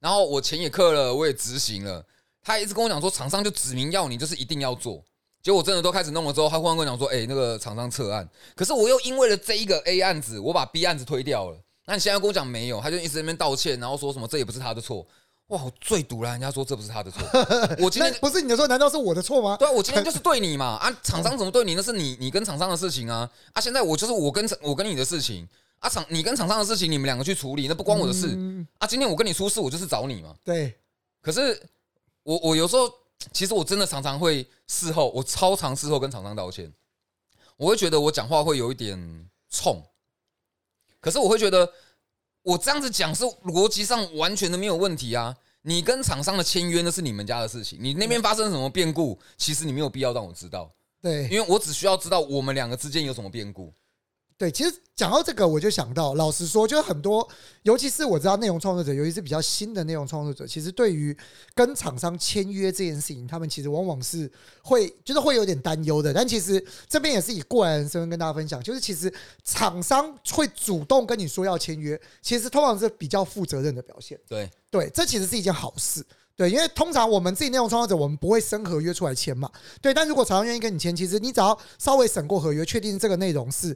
[0.00, 2.02] 然后我钱也氪了，我也执行了。
[2.42, 5.04] 他一直跟我讲说，厂商就指明要你，就是一定要做。
[5.46, 8.28] 结果我真的都开始弄了之后，他忽然跟我讲说，哎，那个厂商撤案。
[8.56, 11.56] 可是我又因为了这一个 A 案子，我把 B 案子推掉了。
[11.84, 12.80] 那你现在跟我讲没有？
[12.80, 15.06] 他就一直在那边道歉，然后说什么这也不是他的错。
[15.46, 16.32] 哇，我最毒了！
[16.32, 17.22] 人家说这不是他的错，
[17.78, 19.56] 我今天不是你的错，难道是我的错吗？
[19.56, 20.90] 对啊，我今天 就是对你嘛啊！
[21.04, 23.60] 厂商怎么对你，那是你你跟厂商的事情啊啊！
[23.60, 28.36] 现在我就是我跟我跟你的事情啊，厂你跟厂商的事情，你们两个去处理，那不关我的事
[28.78, 28.86] 啊！
[28.88, 30.34] 今天我跟你出事，我就是找你嘛。
[30.42, 30.76] 对，
[31.22, 31.62] 可是
[32.24, 32.92] 我我有时候
[33.32, 36.72] 其实我真的常常会事后，我超常事后跟厂商道歉，
[37.56, 39.82] 我会觉得我讲话会有一点冲，
[41.00, 41.72] 可是我会觉得。
[42.46, 45.36] 我这样子讲是逻辑上完全的没有问题啊！
[45.62, 50.72] 你跟厂商的签约那是你们家的事情，你那边发生什么变故，其实你没有必要让我知道。
[51.02, 53.74] 对，因为我只需要知道我们两个之间有什么变故。
[54.38, 57.26] 对，其实讲到这个，我就想到，老实说，就是很多，
[57.62, 61.16] 尤其是我知道内容创作者，尤其是比较新的内容创作者，其实对于
[61.54, 64.30] 跟厂商签约这件事情，他们其实往往是
[64.62, 66.12] 会，就是会有点担忧的。
[66.12, 69.10] 但其实这边也是以过来人身份跟大家分享，就是其实
[69.42, 74.20] 厂商会主动跟你说要签约，其实通常是比较负责任的表现。
[74.28, 76.04] 对，对，这其实是一件好事。
[76.36, 79.50] 对，因为通常我们自己内容创作者，我们不会生合约出来签嘛。
[79.80, 83.74] 对，但如果厂商愿意跟你签，其实你只要稍微审过合约，确定这个内容是。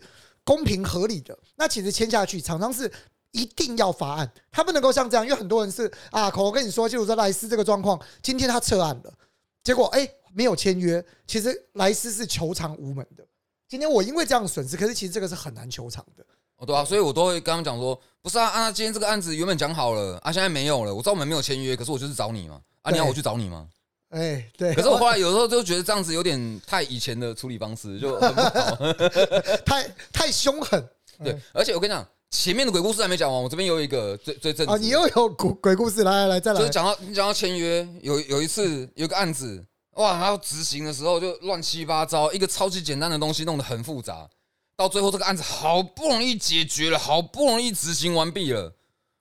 [0.51, 2.93] 公平合理的，那其实签下去，厂商是
[3.31, 9.15] 一定要发案，他不能够像这样，因为很多人是啊，口头跟你说，就是说莱斯这个状况，今天他撤案了，
[9.63, 13.25] 结果哎没有签约，其实莱斯是求偿无门的。
[13.69, 16.27] 今天我因为这样损失，可是其实这个是很难求偿的。
[16.57, 23.69] 哦，对啊，所以我都会刚刚讲说，不是啊，啊，今天这个案子原本讲好了，啊，现在没有了，我知道我们没有签约，可是我就是找你嘛，啊，你要我去找你吗？
[24.11, 24.75] 哎，对。
[24.75, 28.77] 可是我后来有时候就觉得这样子有点太以前的处理方式，就很不好，
[29.67, 30.89] 太太凶狠。
[31.23, 36.59] 对，而且我跟你讲，前面的鬼故事还没讲完，我这边有一个最最正啊，你又有鬼鬼故事，来来来，再来。
[36.59, 44.29] 就是讲到你讲到签约，有有一次有个案子，哇，他要执行的时候就乱七八糟，一个超级简单的东西弄得很复杂，
[44.77, 48.73] 到最后这个案子好不容易解决了，好不容易执行完毕了，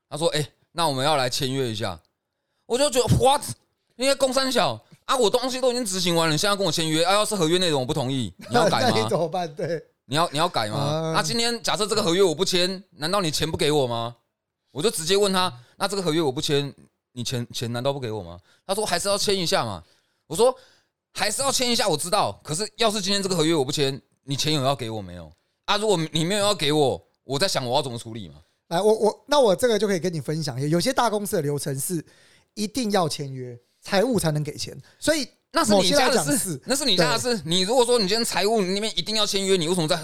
[0.09, 1.99] 他说：“哎，那我们要来签约一下。”
[2.65, 3.43] 我就觉得 what？
[3.99, 7.11] 因为工三小啊，我东西都已经执行完了，你现在跟我签约啊？
[7.11, 8.95] 要是合约内容我不同意，你要改吗？
[9.09, 9.53] 怎么办？
[9.53, 11.11] 对，你要你要改吗？
[11.13, 14.15] 那今天假设这个合约我不签，难道你钱不给我吗？
[14.71, 16.73] 我就直接问他，那这个合约我不签，
[17.11, 18.39] 你钱钱难道不给我吗？
[18.65, 19.83] 他说还是要签一下嘛。
[20.27, 20.55] 我说
[21.13, 22.39] 还是要签一下，我知道。
[22.41, 25.29] 可是要是今天这个合约我不签，你钱有要给我没有？
[25.65, 28.35] 啊，如果你没有要给我，我在想我要怎么处理嘛。
[28.69, 32.05] 来，我我那我这个就可以跟你分享一下，有些大公司的流程是
[32.53, 33.59] 一定要签约。
[33.81, 37.41] 财务才能给钱，所以那是你家的事，那是你家的事。
[37.45, 39.99] 你如果说你今天财务那边一定要签约，你为什么在？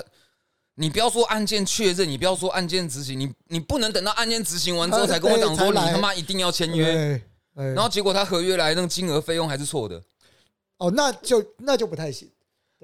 [0.77, 7.21] 你不要说案件确认，你不要说案件执行，你你不能等到案件执行完之后才跟我讲说你他妈一定要签约，
[7.53, 10.01] 然后结果他合约来那个金额费用还是错的，
[10.77, 12.29] 哦，那就那就不太行。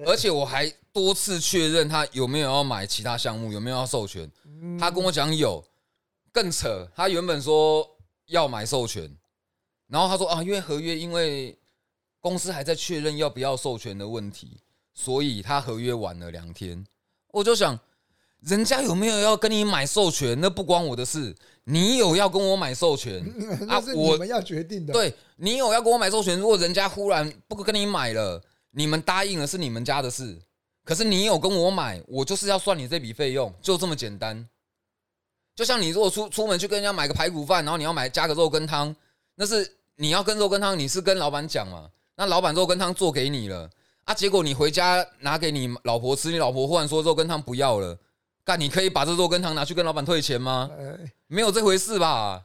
[0.06, 4.30] 而且我还多次确认他有没有要买其他项目，有没有要授权，
[4.80, 5.62] 他跟我讲有，
[6.32, 7.86] 更扯，他原本说
[8.28, 9.14] 要买授权。
[9.92, 11.54] 然后他说啊，因为合约，因为
[12.18, 14.56] 公司还在确认要不要授权的问题，
[14.94, 16.82] 所以他合约晚了两天。
[17.30, 17.78] 我就想，
[18.40, 21.36] 人家有没有要跟你买授权，那不关我的事。
[21.64, 23.22] 你有要跟我买授权
[23.68, 30.40] 那是你我们要决定的。，对你有要跟我买授权，如果人家忽然不跟你买了，你们答应了是你们家的事。
[30.84, 34.48] 可是你有跟我买，我就是要算你这笔费用，就这么简单。
[35.54, 38.96] 就像你如果出出门去跟人家买个排骨饭，然后你要买加个肉羹汤，
[39.34, 41.90] 那是你要跟肉羹汤，你是跟老板讲嘛？
[42.16, 43.70] 那老板肉羹汤做给你了
[44.04, 47.98] 啊，结果你回家拿给你老婆吃，你老婆忽然说肉羹汤不要了，
[48.44, 50.70] 干你可以把这肉羹汤拿去跟老板退钱吗？
[50.76, 52.44] 呃，没有这回事吧？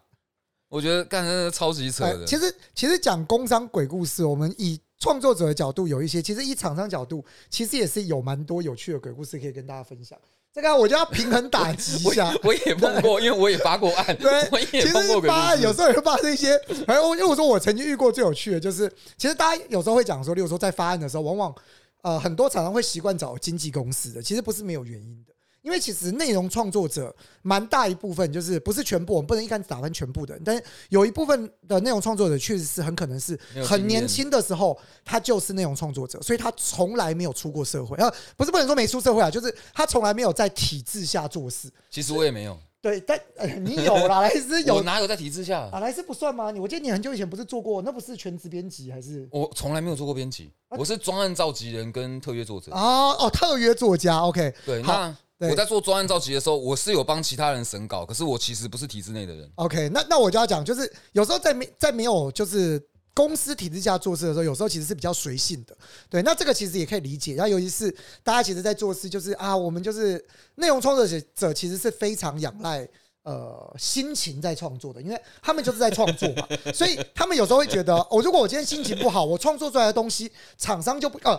[0.69, 2.21] 我觉得干真的超级扯的。
[2.21, 10.17] 哎其实其实讲工商鬼故事，我们以创作者的角度有一些，其实以厂商角度，其实也是有蛮多有趣的鬼故事可以跟大家分享。
[10.57, 12.35] 这个我就要平衡打击一下。
[12.41, 15.61] 我也碰过，因为我也发过案，对我其也碰过鬼实发案。
[15.61, 21.55] 有时候也会发生一些，还有因为我说我曾经遇过最有趣的就是，其实大家有时候会讲说，例如说在发案的时候，往往
[22.01, 25.33] 呃很多厂商会习惯找经纪公司的，其实不是没有原因的。
[25.67, 41.69] 因为其实内容创作者蛮大一部分就是不是全部，我们不能一竿子打翻全部的人，但是有一部分的内容创作者确实是很可能是很年轻的时候，他就是内容创作者，所以他从来没有出过社会，呃，不是不能说没出社会啊，就是他从来没有在体制下做事。
[41.89, 45.67] 其实我也没有，对，但呃，你有啦， 莱斯有我哪有在体制下？
[45.73, 46.49] 啊，莱斯不算吗？
[46.49, 49.27] 你我记得你很久以前不是做过，那不是全职编辑还是？
[49.33, 52.71] 我从来没有做过编辑，我是专案召集人跟特约作者。
[52.71, 59.51] 哦哦，特约作家，OK，对，那对我在做专案召集的时候，我是有帮其他人审稿，可是我其实不是体制内的人。
[59.55, 62.81] OK，那那我就要讲，就是有时候在没在没有就是
[63.13, 65.77] 公司体制下做事的时候，有时候其实是比较随性的。
[66.09, 67.35] 对，那这个其实也可以理解。
[67.35, 67.89] 然后尤其是
[68.23, 70.23] 大家其实，在做事就是啊，我们就是
[70.55, 72.87] 内容创作者者，其实是非常仰赖。
[73.23, 81.37] 呃，心情在创作的，因为他们就是在创作嘛， 所以他们有时候会觉得，哦，如果我今天心情不好，我创作出来的东西，厂商就不呃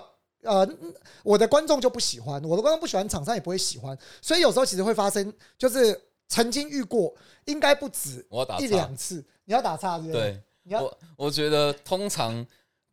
[0.48, 10.12] 呃，嗯我的观众就不喜欢，我的观众不喜欢，厂商也不会喜欢，所以有时候其实会发生，就是曾经遇过，应该不止一我打岔两次，你要打岔是不是？
[10.14, 12.46] 对，你要我我觉得通常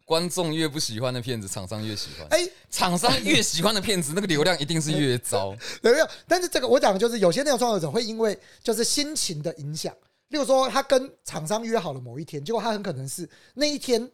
[0.03, 2.27] 观众越不喜欢的片子，厂商越喜欢。
[2.29, 5.55] 哎，厂商越喜欢的片子，那个流量一定是越糟。
[5.81, 6.07] 有没有？
[6.27, 9.93] 但是这个我讲的就是有些内容创作者会因为就是心情的影响，
[10.27, 14.11] 例如说他跟厂商约好了某一天，结果他很可能是那一天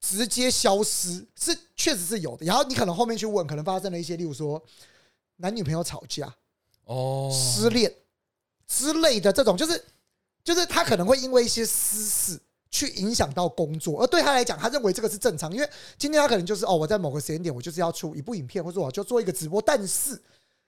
[0.00, 2.46] 直接消失，是确实是有的。
[2.46, 4.62] 然后你可能后面去问，可能发生了一些，例如说
[5.36, 6.34] 男女朋友吵架、
[6.84, 7.94] 哦，失恋
[8.66, 9.84] 之类的这种，就是
[10.42, 12.40] 就是他可能会因为一些私事。
[12.72, 20.16] 去影响到工作，而对他来讲，他认为这个是正常，因为今天他可能就是哦，我在某个时间点，我就是要出一部影片，或者我就做一个直播，但是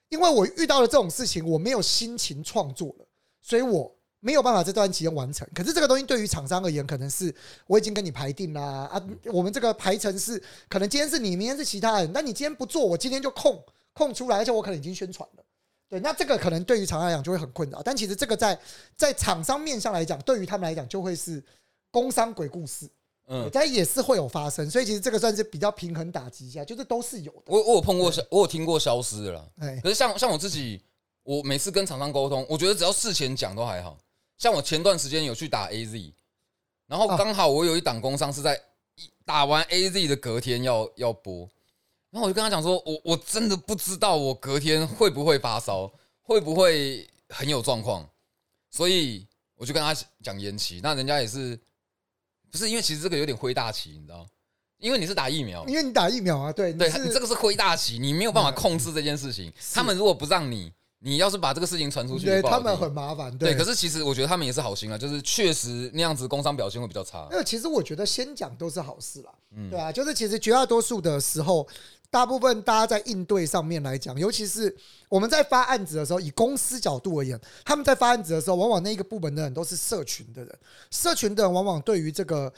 [0.08, 3.06] 因为我遇到了这种事情，我没有心情创作了，
[3.40, 5.46] 所以我没有办法这段期间完成。
[5.52, 7.34] 可是这个东西对于厂商而言，可能是
[7.66, 13.60] 我已经跟你排定啦啊，我们这个排程是可能今天是你，明天是其他人，那你今天不做，我今天就空
[13.92, 15.44] 空出来，而且我可能已经宣传了。
[15.88, 18.58] 对，那这个可能对于厂商来讲就会很困扰，但其实这个在
[18.96, 21.42] 在厂商面上来讲，对于他们来讲就会是
[21.90, 22.88] 工商鬼故事，
[23.26, 27.42] 嗯，但也是会有发生，所以其实这个算是比较平衡打击一下，就是都是有的。
[27.46, 29.44] 我我有碰过消，我有听过消失的啦。
[29.58, 30.80] 哎，可是像像我自己，
[31.24, 33.98] 我每次跟厂商沟通，我觉得只要事前讲都还好。
[34.42, 36.12] 像我前段时间有去打 AZ，
[36.88, 38.60] 然后啊刚好我有一档工商是在
[39.24, 41.48] 打完 AZ 的隔天要要播，
[42.10, 45.88] 然后我就跟他讲说，我我真的不知道我隔天会不会发烧，
[46.22, 48.04] 会不会很有状况，
[48.68, 49.24] 所以
[49.54, 50.80] 我就跟他讲延期。
[50.82, 51.56] 那人家也是，
[52.50, 54.26] 不是因为其实这个有点灰大旗，你知道，
[54.78, 59.52] 因为你是打疫苗，因为你打疫苗啊，对，你这个是灰大旗，你没有办法控制这件事情。
[59.72, 60.72] 他们如果不让你，
[61.04, 63.54] 你要是把这个事情传出去，对他们很麻烦，对。
[63.54, 67.26] 可是是其实我觉得他们也是好心啊，就是确实那样子工商表现会比较差。
[67.28, 71.66] 那其实我觉得先讲都是好事啦，嗯对啊，就是其实绝大多数的时候，
[72.08, 74.72] 大部分大家在应对上面来讲，尤其是
[75.08, 80.58] 我们在发案子的时候，以公司角度而言，他们在发案子的时候，往往那一个部门的人都是社群的人，
[80.92, 82.52] 社群的人往往对于这个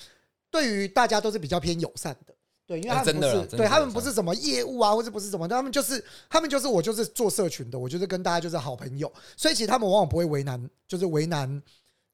[0.51, 2.34] 对于大家都是比较偏友善的。
[2.67, 11.63] 对，因为他们不是对他们不是什么业务啊，或者不是什么，他们就是他们就是我就是做社群的，我就是跟大家就是好朋友，所以其实他们往往不会为难，就是为难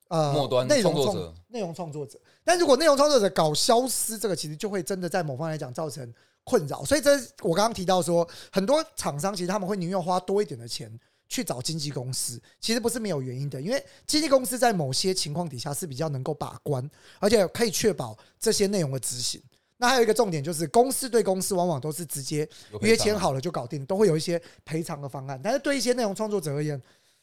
[0.09, 2.21] 呃末端内容创创作者内容创作者。
[2.43, 6.85] 但如果内容创作者搞消失，这个其实就会真的在某方来讲造成困扰。
[6.85, 7.11] 所以这
[7.43, 10.93] 我刚刚提到说，很多厂商其实他们会宁愿花多一点的钱
[11.29, 19.41] 去找经纪公司，其实不是没有原因的，因为经纪公司在某些情况底下是比较能够把关，而且可以确保这些内容的执行。
[19.83, 22.47] 那还有一个重点就是，公司对公司往往都是直接
[22.83, 25.41] 约签好了就搞定，都会有一些赔偿的方案。
[25.43, 26.79] 但是对一些内容创作者而言，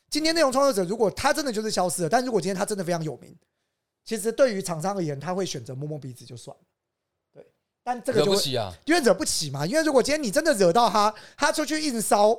[0.09, 3.31] 今天内容创作者如果他真的就是消失了，但如果今天他真的非常有名，
[4.03, 6.63] 其实对于厂商而言，他会选择摸摸鼻子就算了。
[7.31, 7.45] 对，
[7.83, 8.73] 但这个就惹不起啊！
[8.85, 9.63] 因为惹不起嘛。
[9.63, 12.35] 因为如果今天你真的惹到他，他出去硬烧，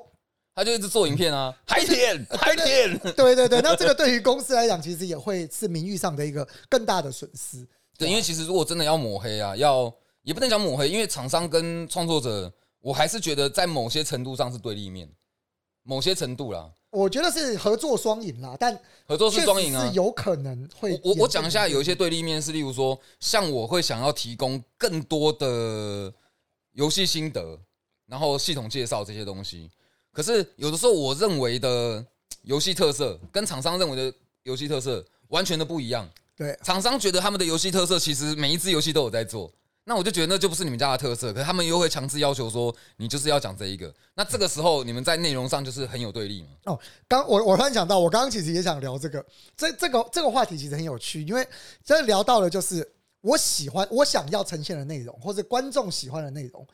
[0.53, 2.99] 他就一直做影片啊，海舔海舔。
[3.15, 7.65] 对对对，那这个对于公司来讲，其实也会是名誉上的一个更大的损失。
[7.97, 9.93] 对，因为其实如果真的要抹黑啊，要
[10.29, 15.09] 也不能讲抹黑，因为厂商跟创作者，我还是觉得在某些程度上是对立面，
[15.85, 19.95] 某些程度啦，我觉得是合作双赢啦，但合作是双赢啊是。
[19.95, 26.13] 有可能会我我我讲一下，有一些对立面是，例如说，像我会想要提供更多的
[26.73, 27.59] 游戏心得，
[28.05, 29.71] 然后系统介绍这些东西。
[30.13, 32.05] 可是有的时候，我认为的
[32.43, 36.07] 游戏特色跟厂商认为的游戏特色完全的不一样。
[36.37, 39.51] 对厂商觉得他们的游戏特色其实每一只游戏都有在做，
[39.89, 41.33] 那我就觉得那就不是你们家的特色。
[41.33, 43.93] 可是他们又会强制要求说，你就是要讲这一个。
[44.15, 46.49] 那这个时候你们在内容上就是很有对立嘛？
[46.65, 49.25] 哦，刚我我突然想到，我刚刚其实也想聊这个，
[49.57, 51.43] 这这个这个话题其实很有趣，因为
[51.83, 52.87] 真的聊到了就是
[53.23, 56.67] 我喜欢我想要呈现的内容，或者观众喜欢的内容，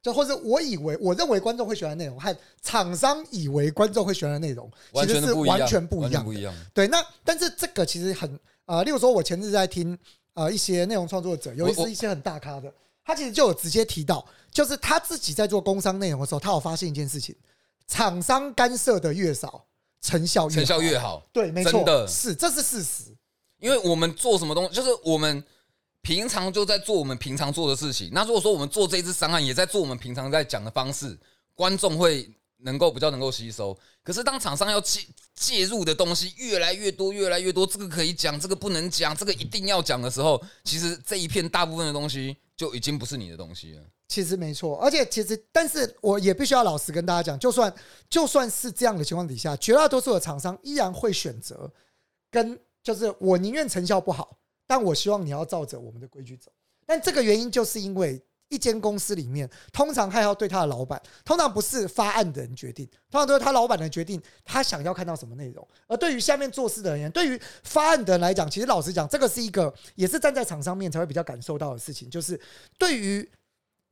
[0.00, 6.32] 就或者我以为我认为观众会喜欢的内容，和厂商以为观众会喜欢的内容，其实是完全不一样的完全不。
[6.32, 6.54] 一样。
[6.72, 9.98] 对，那但是这个其实很呃，例如说，我前日在听
[10.34, 12.72] 呃一些内容创作者，尤其是一些很大咖的，
[13.04, 17.34] 他其实就有直接提到，就是他自己在做工商内容的时候，他有发现一件事情：
[17.86, 19.64] 厂商干涉的越少，
[20.00, 23.16] 成效越成效越好，对，没错，的是这是事实。
[23.58, 25.44] 因为我们做什么东西，就是我们
[26.00, 28.08] 平常就在做我们平常做的事情。
[28.12, 31.18] 那如果说我们做这一支商案，也在做我们平常在讲的方式，
[31.54, 32.26] 观众会
[32.62, 33.76] 能够比较能够吸收。
[34.02, 35.00] 可是当厂商要介
[35.34, 43.82] 介入的东西越来越多，越来越多，这个可以讲，这个不能讲，这个一定要讲的时候，其实这一片大部分的东西就已经不是你的东西了。
[44.08, 47.72] 其实没错，而且其实，但是我也必须要老实跟大家讲，就算
[48.08, 51.72] 就算是这样的情况底下，绝大多数的厂商依然会选择
[52.28, 56.50] 跟就是我宁愿成效不好，但我希望你要照着我们的规矩走。
[56.84, 65.66] 但这个原因就是因为一间公司里面，通常还要对他的老板，通常不是发案的人决定，通常都是他老板的决定，他想要看到什么内容。
[65.86, 72.38] 而对于下面做事的人员，对于发案的人来讲，其实老实讲，这个是一个也是站在厂商面才会比较感受到的事情，就是
[72.76, 73.26] 对于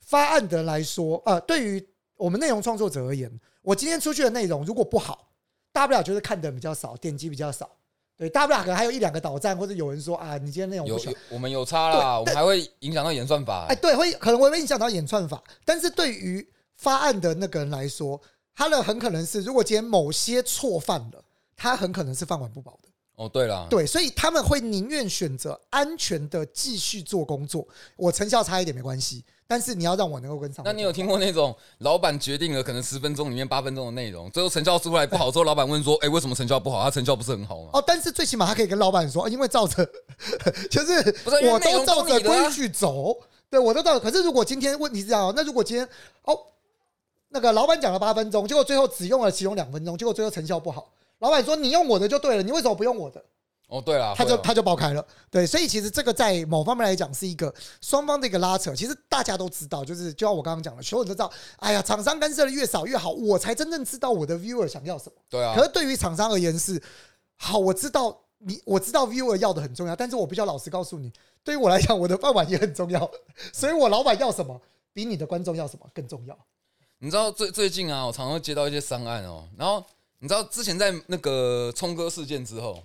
[0.00, 3.30] 发案的人来说，呃，对于我们内容创作者而言，
[3.62, 5.30] 我今天出去的内容如果不好，
[5.72, 7.70] 大不了就是看的比较少，点击比较少，
[8.18, 18.20] 对，大不了可能还有一两个导赞，或者有人说啊，你今天内容有有，我们有差啦，我们还会影响到演算法、哎，对，会可能会影响到演算法，但是对于发案的那个人来说，
[18.56, 21.24] 他的很可能是，如果今天某些错犯了，
[21.56, 22.88] 他很可能是饭碗不保的。
[23.14, 30.62] 哦，对了，对，所以他们会宁愿选择安全的继续做工作，我成效差一点没关系，但是你要让我能够跟上。
[30.62, 36.84] 那你有听过那种老板决定了可能十分钟里面八分钟的内容，最后成效出来不好之后，老板问说：“哎、为什么成效不好？
[36.84, 39.82] 他成效不是很好吗哦，但是最起码他可以跟老板说，哦因为照着，
[40.70, 43.16] 就是是我都照着规矩走，
[43.48, 44.00] 对我都照着。
[44.00, 45.88] 可是如果今天问题是这样哦，那如果今天
[46.24, 46.38] 哦，
[47.30, 53.24] 那个老板讲了八分钟，结果最后只用了其中两分钟，结果最后成效不好，老板说你用我的就对了，你为什么不用我的？？”
[53.68, 55.06] 哦，对了，他就他就爆开了。
[55.30, 58.74] 对，所以其实这个在某方面来讲是一个双方的一个拉扯。
[58.74, 65.16] 其实大家都知道，就是就像我刚刚讲的，所有人都知道，哎呀，厂商干涉的越少越好，我才真正知道我的 viewer 想要什么。
[65.28, 66.82] 对啊可，是对于厂商而言是，
[67.36, 71.12] 好，我知道你，我知道 viewer 要的很重要，但是我必须要老实告诉你，
[71.44, 73.10] 对于我来讲，我的饭碗也很重要，
[73.52, 74.58] 所以我老板要什么，
[74.94, 76.34] 比你的观众要什么更重要。
[77.00, 79.84] 你知道最最近啊，我常常接到一些商案哦，然后
[80.20, 82.82] 你知道之前在那个冲哥事件之后，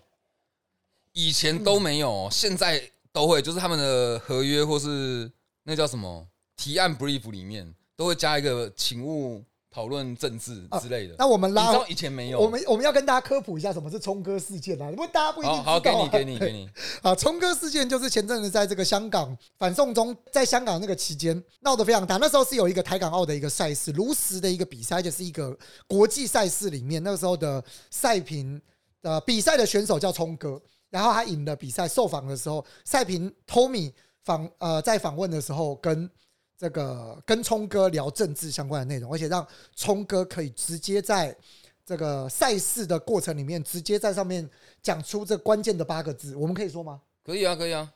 [1.13, 5.32] 以前都没有哦，现在都会，就是他们的合约或是
[5.63, 11.15] 那叫什么提案 brief 里面都会加一个请勿讨论政治之类的。
[11.17, 15.97] 那我们拉你知道以前没有，我们我们要跟大家科普一下什么是冲哥事件啊，因为大家不一定好知道、啊。
[15.97, 16.69] 好给你给你给你，
[17.02, 22.17] 啊， 冲哥事件就是前阵子在这个香港反送中，在香港那个期间闹得非常大。
[22.17, 25.56] 那时候是有一个台港澳的一个赛事，炉石的一个比赛，就是一个
[25.88, 28.62] 国际赛事里面，那个时候的赛评
[29.02, 30.62] 呃比赛的选手叫冲哥，
[30.93, 31.88] 然后他赢了比赛。
[31.88, 36.08] 受访的时候，赛平 Tommy 访呃在访问的时候跟。
[36.56, 41.36] 这个跟聪哥聊政治相关的内容，而且让聪哥可以直接在
[41.84, 44.50] 这个赛事的过程里面，直接在上面
[44.81, 47.02] 讲出这关键的八个字，我们可以说吗？
[47.25, 47.91] 可以啊可以啊，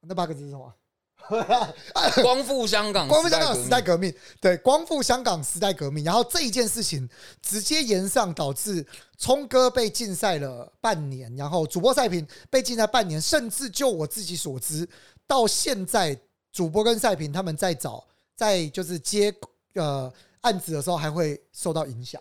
[0.00, 0.74] 那八个字是什么？
[2.22, 6.04] 光复香港， 光复香港时代革革命，对，光复香港时代革命。
[6.04, 7.08] 然后这一件事情
[7.42, 14.88] 直接延上，导致聪哥被禁赛了半年，然后主播赛评被禁赛半年，甚至就我自己所知，
[15.26, 16.18] 到现在
[16.52, 18.04] 主播跟赛评他们在找，
[18.34, 19.34] 在就是接
[19.74, 22.20] 呃案子的时候还会受到影响。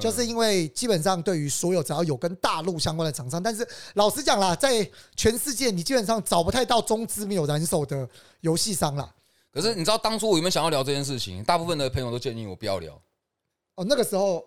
[0.00, 8.08] 就是因为基本上对于所有只要有跟大陆相关的厂商，但是老实讲啦，在全世界你基本上找不太到中资没有燃手的
[8.40, 9.14] 游戏商啦。
[9.52, 11.42] 可是你知道当初我有没有想要聊这件事情？
[11.44, 13.00] 大部分的朋友都建议我不要聊。
[13.76, 14.44] 哦，那个时候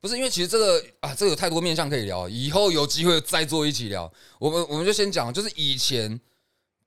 [0.00, 4.10] 不是因为其实这个啊，这个有太多面向可以聊，以后有机会再做一起聊。
[4.38, 6.20] 我们我们就先讲，就是以前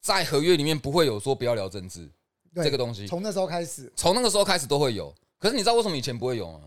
[0.02, 2.10] 在合约里面不会有说不要聊政治
[2.56, 5.14] 这个东西，从那时候开始，从那个时候开始都会有。
[5.40, 6.62] 可是你知道为什么以前不会有吗？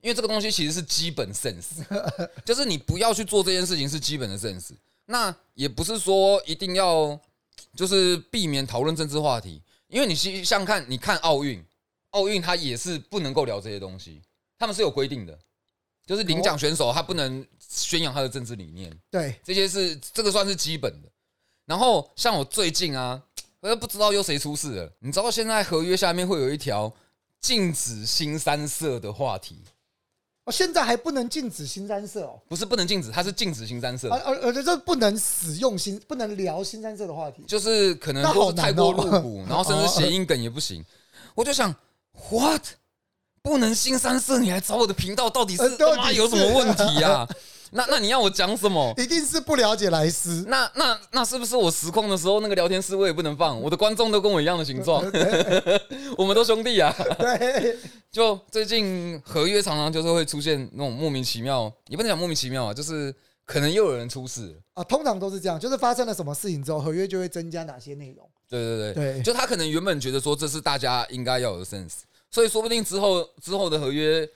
[0.00, 1.84] 因为这个东西其实是基本 sense，
[2.44, 4.70] 就是你不要去做这件事情是基本的 sense。
[5.06, 7.18] 那也不是说一定要
[7.74, 11.64] 就是避免讨论政治话题，因为你想想看，你看奥运，
[12.10, 14.20] 奥运它也是不能够聊这些东西，
[14.58, 15.38] 他们是有规定的，
[16.04, 21.08] 就是领奖选手他不能宣扬他的政治理念，对，这些是这个算是基本的。
[21.64, 23.20] 然后像我最近啊，
[23.60, 24.92] 我都不知道又谁出事了。
[25.00, 26.92] 你知道现在合约下面会有一条
[27.40, 29.58] 禁止新三色的话题，
[30.46, 37.42] 哦，现在还不能禁止新三色哦，不是不能禁止，它是禁止新三色而，而而且这不能使用新，不能聊新三色的话题。
[37.48, 40.84] 就是可能那好都是太过露骨， 然后甚至谐音梗也不行。
[41.34, 41.74] 我就想
[42.30, 42.62] ，what？
[43.42, 47.28] 不能新三色，你来找我的频道，到底是呃到底他妈有什么问题啊？
[47.76, 48.92] 那那你要我讲什么？
[48.96, 53.60] 一定是不了解莱斯，那那那是不是我实况的时候那个聊天室我也不能放？
[53.60, 55.04] 我的观众都跟我一样的形状，
[56.16, 56.94] 我们都兄弟啊！
[57.18, 57.76] 对，
[58.10, 63.14] 就最近合约常常就是会出现那种莫名其妙，也不能讲莫名其妙啊，就是
[63.44, 64.58] 可能又有人出事。
[64.74, 68.28] 啊，通常都是这样，就是发生了什么事情之后，合约就会增加哪些内容。
[68.48, 72.00] 对对对，对就他可能原本觉得说这是大家应该要有的 sense，
[72.30, 74.28] 所以说不定之后之后的合约，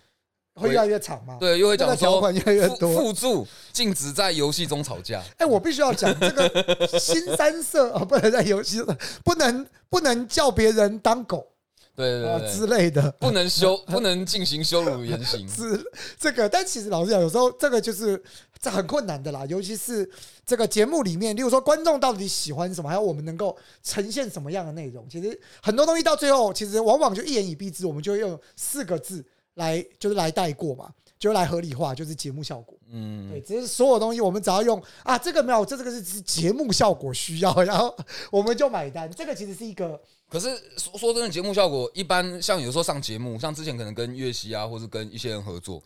[0.61, 1.37] 会越来越长嘛？
[1.41, 5.23] 对，又会讲说那个条款越来越多附注禁止在游戏中吵架。
[5.39, 13.11] 哎、我必须要讲这个新三色啊、 不能在游戏上，不能不能叫别人当狗啊、对对对对，之类的。
[13.13, 15.47] 不能羞， 不能进行羞辱言行。
[15.49, 15.83] 是
[16.19, 18.23] 这个，但其实老实讲，有时候这个就是
[18.59, 20.09] 这很困难的啦，尤其是
[20.47, 29.23] 这个节目里面，例如说观众到底喜欢什么，还有我们能够呈现什么样的内容，其实很多东西到最后，其实往往就一言以蔽之，我们就会用四个字
[29.55, 32.77] 来就是来带过嘛，就来合理化，就是节目效果。
[32.93, 37.97] 嗯对，嗯，只是所有东西我们只要用啊，这个没有，这这个是是节目效果需要，然后
[38.31, 39.11] 我们就买单。
[39.13, 45.83] 这个其实是一个可是说说真的，节目效果一般，像有时候上节目，像之前可能跟岳西啊，或是跟一些人合作，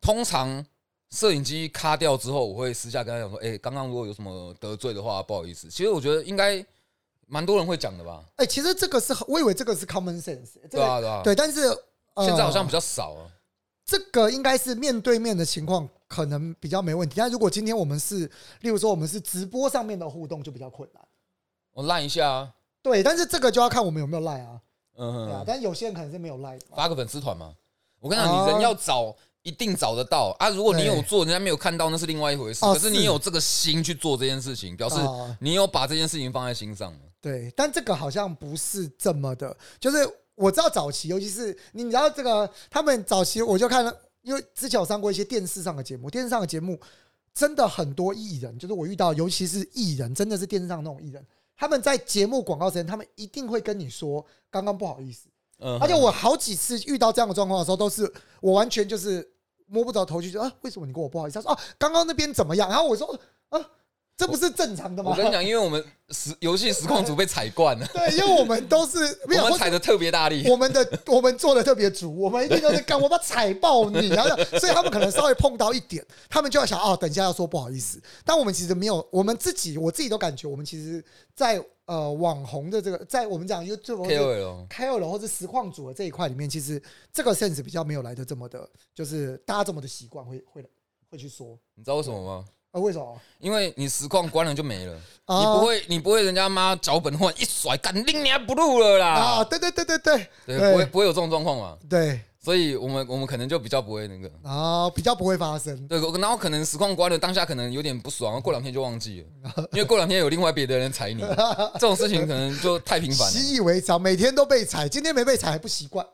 [0.00, 0.64] 通常
[1.10, 5.68] 摄影机卡掉之后，我会私下跟他讲说，哎、刚刚如果有什么得罪的话，不好意思。
[5.68, 6.64] 其实我觉得应该
[7.26, 11.22] 蛮多人会讲的吧，哎、其实这个是我以为这个是 common sense，这个对啊对啊。
[11.24, 11.60] 对，但是、
[12.14, 13.26] 呃、现在好像比较少啊。
[13.84, 17.16] 这个应该是面对面的情况，可能比较没问题。
[17.18, 18.30] 但如果今天我们是，
[18.60, 21.02] 例如说我们是直播上面的互动，就比较困难。
[21.72, 24.60] 我赖一下啊，对，但是这个就要看我们有没有赖啊，
[24.96, 25.38] 嗯对啊。
[25.38, 26.58] 哼，但有些人可能是没有赖。
[26.74, 27.52] 发个粉丝团嘛。
[27.98, 29.14] 我跟你讲，哦你人要找。
[29.42, 30.50] 一定找得到啊！
[30.50, 32.62] 如果你有做，人家没有看到，那是另外一回事。
[32.62, 36.98] 哦可是你有这个心去做这件事情，表示哦你有把这件事情放在心上了。
[37.22, 40.06] 对，但这个好像不是这么的，就是
[40.40, 46.80] 我知道早期，尤其是你知道这个，他们早期我就看了，因为之前有上过一些电视上的节目，电视上的节目
[47.34, 51.22] 真的很多艺人，就是我遇到，尤其是艺人，真的是电视上那种艺人，
[51.54, 55.28] 他们在节目广告时间，他们一定会跟你说刚刚不好意思，
[55.58, 58.10] 嗯，而且我好几次遇到这样的状况的时候，都是
[58.40, 59.30] 我完全就是
[59.66, 61.34] 摸不着头绪，就啊，为什么你跟我不好意思？
[61.34, 62.68] 他说啊，刚刚那边怎么样？
[62.68, 63.06] 然后我说
[63.50, 63.60] 啊，
[64.20, 65.10] 这不是正常的吗？
[65.10, 70.46] 我跟你讲，因为我们实游戏实况组被踩惯了， 对，因为我们都是没有我们踩的特别大力。
[70.46, 77.98] 我们的我们做的特别足，我们一定都是干，我把踩爆你，然后所以他们可能稍微碰到一点，他们就要想哦，等一下要说不好意思。
[78.22, 81.02] 但我们其实没有，我们自己我自己都感觉，我们其实
[81.34, 90.62] 在呃网红的这个，在我们讲 YouTube 或者 KOL，KOL 或者实况组的这一块里面，其实这个 sense 比较没有来的这么的，就是大家这么的习惯会会
[91.08, 92.44] 会去说，你知道为什么吗？
[92.72, 93.20] 呃，为什么？
[93.40, 94.94] 因为你实况关了就没了，
[95.24, 100.28] 啊你不会，你不会人家妈脚本忽然一甩，干定你还不录了啊，啦，对对对对对。
[100.46, 101.76] 对，不会不会有这种状况嘛？
[101.88, 105.88] 对，所以我们我们可能就比较不会那个，然后比较不会发生。
[105.88, 111.22] 对，然后可能实况关了，当下可能有点不爽，过两天就忘记了， 因为过两天有另外别的人踩你，
[111.74, 113.32] 这种事情可能就太频繁了。
[113.32, 116.06] 习以为常，每天都被踩，今天没被踩还不习惯。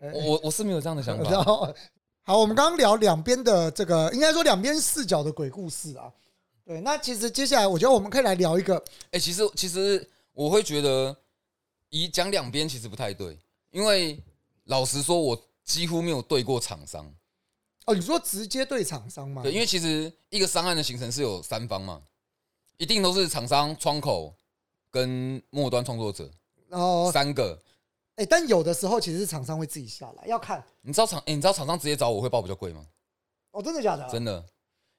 [0.00, 1.72] 我我我是没有这样的想法， 后，
[2.24, 6.12] 好，我们刚刚聊两边的这个，应该说两边视角的鬼故事啊。
[6.64, 11.16] 对，那其实接下来我觉得我们可以来聊一个，哎、其实其实我会觉得，
[11.90, 13.36] 以讲两边其实不太对，
[13.72, 14.16] 因为
[14.66, 17.12] 老实说，我几乎没有对过厂商。
[17.86, 19.42] 哦，你说直接对厂商吗？
[19.42, 22.00] 对，因为其实一个商案的形成是有三方嘛，
[22.76, 24.32] 一定都是厂商、窗口
[24.92, 26.30] 跟末端创作者
[26.70, 27.58] 哦，三个。
[28.16, 32.84] 哎，但有的时候其实是厂商会自己下来，要看你知道厂、诶你知道厂商直接找我会报比较贵吗？
[33.52, 34.08] 哦，真的假的？
[34.10, 34.44] 真的，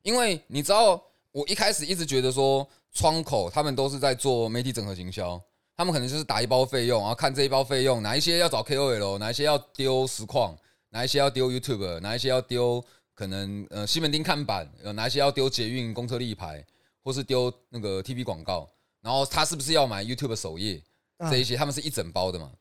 [0.02, 1.02] 因为你知道，
[1.32, 5.42] 我一开始一直觉得说，窗口他们都是在做媒体整合行销，
[5.76, 10.58] 他们可能就是打一包费用，然后看这一包费用哪一些要找 KOL，哪一些要丢实况，
[10.90, 12.84] 哪一些要丢 YouTube，哪一些要丢
[13.14, 16.66] 可能呃西门町看板，呃哪一些要丢捷运公车立牌，
[17.04, 18.70] 或是丢那个 TV 广告，
[19.02, 20.82] 然后他是不是要买 YouTube 首页
[21.18, 22.52] 啊这一些，他们是一整包的嘛？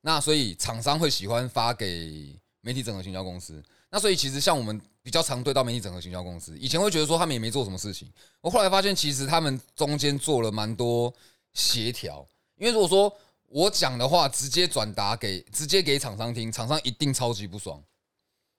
[0.00, 3.62] 那所以厂商会喜欢发给媒体整合行销公司。
[3.90, 8.08] 那所以其实像我们比较常对到媒体整合行销公司，以前会觉得说他们也没做什么事情，
[8.40, 11.12] 我后来发现其实他们中间做了蛮多
[11.54, 12.26] 协调。
[12.56, 13.12] 因为如果说
[13.46, 17.82] 我讲的话直接转达给直接给厂商听，厂商一定超级不爽。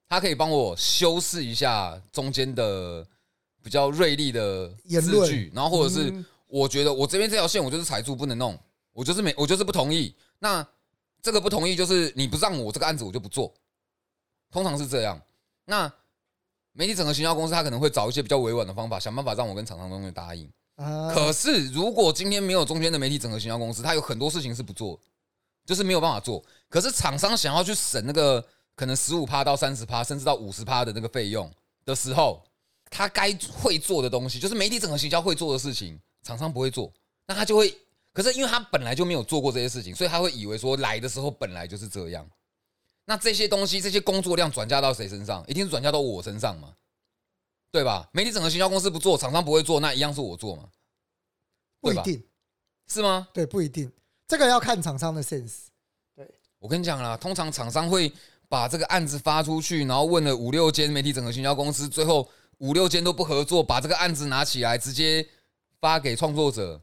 [0.09, 3.07] 他可以帮我修饰一下中间的
[3.63, 8.59] 比较锐利的字句，然后或者是嗯我觉得我这边这条线我就是踩住不能弄，
[8.91, 10.13] 我就是没我就是不同意。
[10.39, 10.67] 那
[11.21, 13.53] 这个不同意就是你不让我这个案子我就不做，
[14.49, 15.21] 通常是这样。
[15.65, 15.91] 那
[16.73, 20.49] 媒体整合行销公司他可能会找一些比较委婉的方法，想办法让我跟厂商中间答应。
[20.77, 24.99] 啊，可是如果今天没有中间的媒体整合行销公司，他有很多事情是不做，
[25.65, 26.43] 就是没有办法做。
[26.69, 28.43] 可是厂商想要去省那个
[28.75, 31.51] 可能十五趴到三十趴，甚至到五十趴的那个费用
[31.85, 32.43] 的时候，
[32.89, 36.91] 他该会做的东西，就是媒体整合行销会做的事情，厂商不会做，
[37.27, 37.77] 那他就会。
[38.13, 42.29] 可是因为他本来就没有做过这些事情，所以他会以为说来的时候本来就是这样。
[43.05, 45.43] 那这些东西，这些工作量转嫁到谁身上？
[45.47, 46.73] 一定是转嫁到我身上嘛，
[47.71, 48.09] 对吧？
[48.13, 50.69] 媒体整合行销公司不做，厂商不会做，那一样是我做嘛，
[51.79, 52.23] 不一定，
[52.87, 53.27] 是吗？
[53.33, 53.91] 对，不一定，
[54.27, 55.67] 这个要看厂商的 sense。
[56.59, 58.13] 我跟你讲啦，通常厂商会
[58.47, 65.27] 把这个案子发出去，然后问了五六间媒体整合行销公司，最后五六间都不合作，把这个案子拿起来直接
[65.79, 66.79] 发给创作者。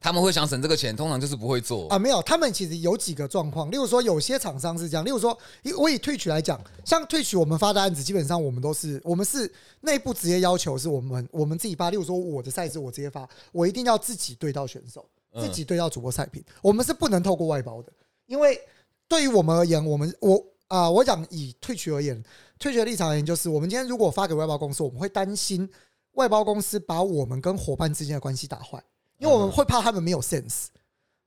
[0.00, 1.88] 他们会想省这个钱，通常就是不会做。
[1.88, 17.92] 啊，没有，他们其实有几个状况，例如说有些厂商是这样，例如说以我以退取来讲，像退取我们发的案子，基本上我们都是我们是内部直接要求是我们我们自己发，例如说我的赛事我直接发，我一定要自己对到选手，嗯自己对到主播赛评，我们是不能透过外包的，
[18.26, 18.60] 因为
[19.08, 22.20] 对于我们而言，我们我啊、我讲以退取而言，
[22.58, 25.68] 退取的立场而言，就是我们今天如果发给外包公司，我们会担心
[26.14, 28.82] 外包公司把我们跟伙伴之间的关系打坏，
[29.18, 30.66] 因为我们会怕他们没有 sense。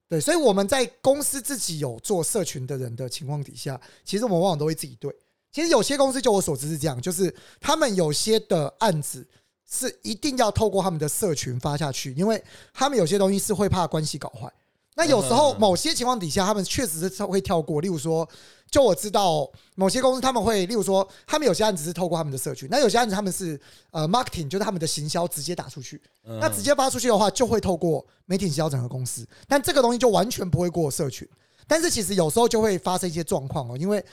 [0.07, 5.15] 对，所以我们在公司自己有做社群的人的情况底下，其实我们往往都会自己对。
[5.51, 9.27] 其实有些公司，就我所知是这样，就是他们有些的案子
[9.69, 14.51] 是一定要透过他们的社群发下去，因为他们有些东西是会怕关系搞坏。
[14.95, 17.79] 那有时候嗯某些情况底下，他们确实是会跳过。
[17.79, 18.27] 例如说，
[18.69, 23.59] 就我知道某些公司他们会，例如说，他们有些案子是透过他们的社群，那有些案子他们是
[23.91, 26.01] 呃 marketing，就是他们的行销直接打出去。
[26.25, 31.27] 嗯那直接发出去的话，就会透过媒体行销整合公司，但这个东西就完全不会过社群。
[31.65, 34.03] 但是其实有时候就会发生一些状况哦，因为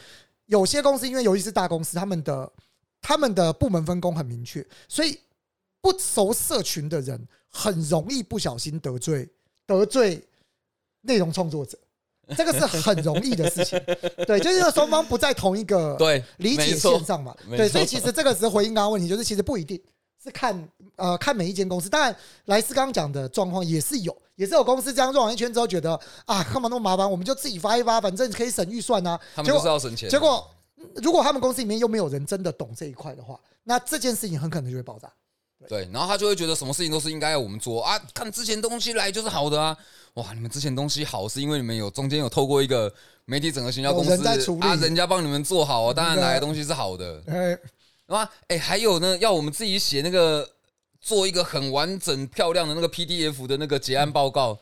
[0.46, 2.52] 有些公司，因为尤其是大公司，他们的
[3.00, 5.18] 他们的部门分工很明确，所以
[5.80, 9.28] 不熟社群的人很容易不小心得罪
[9.66, 10.22] 得罪
[11.06, 11.78] 内容创作者，
[12.36, 13.80] 这个是很容易的事情。
[14.26, 17.34] 对，就是双方不在同一个 对，理解线上嘛。
[17.50, 19.80] 对，所以其实这个只是回应刚刚问题，就是其实不一定
[20.22, 21.88] 是看呃看每一间公司。
[21.88, 22.14] 当然，
[22.46, 30.08] 莱斯刚刚讲的状况也是有，也是有公司这样绕完一圈之后觉得啊，干嘛那么麻烦，我们就自己发一发，反正可以省预算呐、他们就是要省钱。
[30.08, 30.48] 结果
[30.96, 35.10] 如果他们公司里面又没有人真的懂这一块的话，那这件事情很可能就会爆炸。
[35.68, 39.76] 对，然后他就会觉得什么事情都是应该要我们做啊，看之前东西来就是好的啊。
[40.16, 42.92] 哇，你们之前东西好是因为你们有中间有透过一个
[43.26, 44.12] 媒体整合行销公司
[44.60, 47.22] 啊，人家帮你们做好啊，当然对来的东西是好的。
[47.26, 47.58] 哎，
[48.06, 50.48] 然后哎，还有呢，要我们自己写那个
[51.00, 54.58] 做一个很完整漂亮的那个 PDF 的那个结案报告，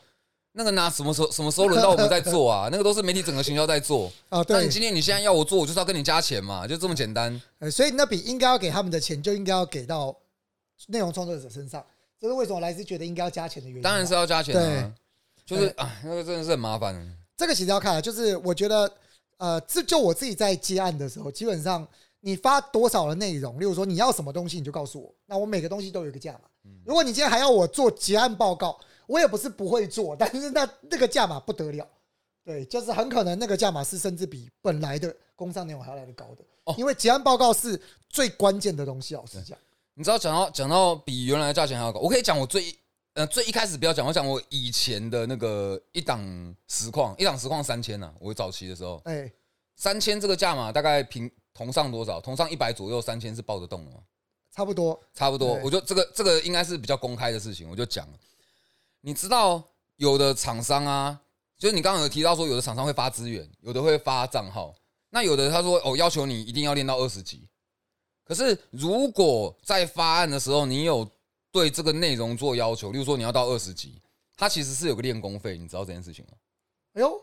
[0.53, 2.69] 那个拿什么时候什么时候轮到我们在做啊？
[2.73, 4.11] 那个都是媒体整合行销在做。
[4.31, 7.41] 啊，对那你，今天你现在要我做，我就是要跟你加钱嘛，就这么简单。
[7.61, 10.17] 呃所以那笔应该要给他们的钱，就应该要给到
[10.89, 11.85] 内容创作者身上。
[12.21, 13.89] 这是为什么莱斯觉得应该要加钱的原因嘛。
[13.89, 14.93] 当然是要加钱啊，
[15.45, 16.95] 就是啊，那个真的是很麻烦。
[17.37, 18.91] 这个其实要看，就是我觉得，
[19.37, 21.87] 呃，这就我自己在接案的时候，基本上
[22.21, 26.41] 你发多少的内容，例如说你要什么东西，你就告诉我，那我每个东西都有一个价码。
[26.85, 31.87] 如果你今天还要我做结案报告，我也不是不会做，但是那那个价码不得了，
[32.43, 37.79] 对，就是很可能那个价码是甚至比本来的工商内容还要来的高的，哦因为结案报告是
[38.09, 39.59] 最关键的东西，老实讲。
[39.95, 42.75] 你知道讲到讲到比原来的价钱还要高，我可以讲我最
[43.15, 46.21] 呃最一开始不要讲，我讲我以前的那个一档
[46.69, 49.31] 实况，一档实况三千呐，我早期的时候哎，
[49.77, 52.21] 三千这个价嘛大概平同上多少？
[52.21, 53.99] 同上一百左右，三千是抱得动的吗？
[54.51, 58.19] 差不多，差不多，我觉得这个这个应该是比较公开的事情，我就讲了。
[59.01, 59.63] 你知道
[59.97, 61.21] 有的厂商啊，
[61.57, 64.75] 就是你刚刚有提到说，有的厂商会发资源，有的会发账号，
[65.11, 67.49] 那有的他说哦，要求你一定要练到二十级。
[68.25, 71.09] 可是如果在发案的时候，你有
[71.55, 74.03] 对这个内容做要求，例如说你要到二十级，
[74.37, 76.33] 它其实是有个练功费，你知道这件事情吗？
[76.95, 77.17] 哎呦，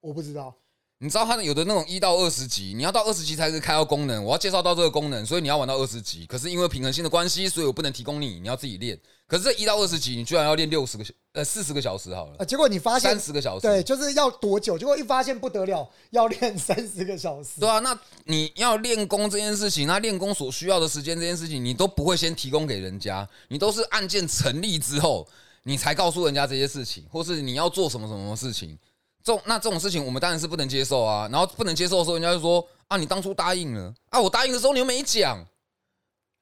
[0.00, 0.52] 我不知道，
[0.98, 6.24] 你知道它有的那种一到二十级，你要到二十级才是开到功能，我要介绍到这个功能，所以你要玩到二十级。
[6.24, 8.98] 可是因为平衡性的关系，所以我不能提供你，你要自己练。
[9.26, 14.78] 可是这一到二十级，你居然要练六十个小呃四十个小时好了，啊，结果你发现三十个小时，对，就是要多久？
[14.78, 17.60] 结果一发现不得了， 要练三十个小时。
[17.60, 25.28] 对啊，那你要练功这件事情，那练功所需要的时间这件事情，你都不会先提供给人家，你都是案件成立之后，
[25.64, 28.78] 你才告诉人家这些事情，或是你要做什么什么事情。
[29.26, 31.28] 这种那这种事情，我们当然是不能接受啊。
[31.32, 35.44] 然后不能接受的时候，人家就说啊，你当初答应了啊，我答应的时候你又没讲，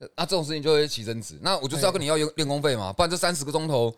[0.00, 1.38] 呃那这种事情就会起争执。
[1.40, 3.90] 那我就是要跟你要练练功费嘛，不然这三十个钟头，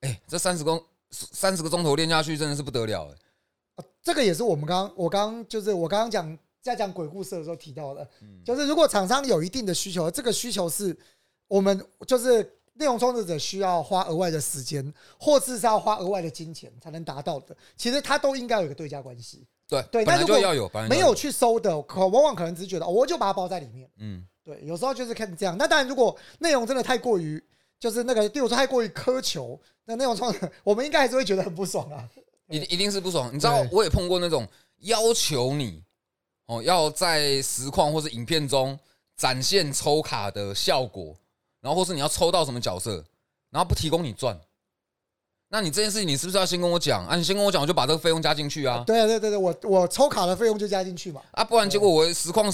[0.00, 3.84] 哎，这三十公三十个钟头练下去真的是不得了哎。
[4.02, 10.96] 这个也是我们刚刚我刚刚就是我刚刚讲在讲鬼故事的时候提到的，嗯就是如果厂商有一定的需求，这个需求是
[11.46, 12.50] 我们就是
[12.80, 19.46] 内容创作者需要花额外的时间，或是是要花额外的金钱才能达到的，其实它都应该有一个对价关系。
[19.68, 23.88] 对对但如果要有，没有去收的，可往往可能只是觉得、哦我就把它包在里面。
[23.98, 24.26] 嗯。
[24.42, 25.56] 对，有时候就是看这样。
[25.58, 27.40] 那当然，如果内容真的太过于，
[27.78, 32.08] 就是那个，例如说太过于苛求，那内容创作者，我们应该还是会觉得很不爽啊。
[32.48, 33.30] 一一定是不爽。
[33.32, 35.84] 你知道，我也碰过那种要求你
[36.46, 38.76] 哦，要在实况或是影片中
[39.14, 41.14] 展现抽卡的效果，
[41.60, 43.04] 然后或是你要抽到什么角色，
[43.50, 44.38] 然后不提供你赚。
[45.48, 47.16] 那你这件事情，你是不是要先跟我讲啊？
[47.16, 51.20] 你先跟我讲，我就把这个费用加进去啊对啊，对对对，我我抽卡的费用就加进去嘛。
[51.32, 51.42] 啊！
[51.42, 52.52] 不然结果我实况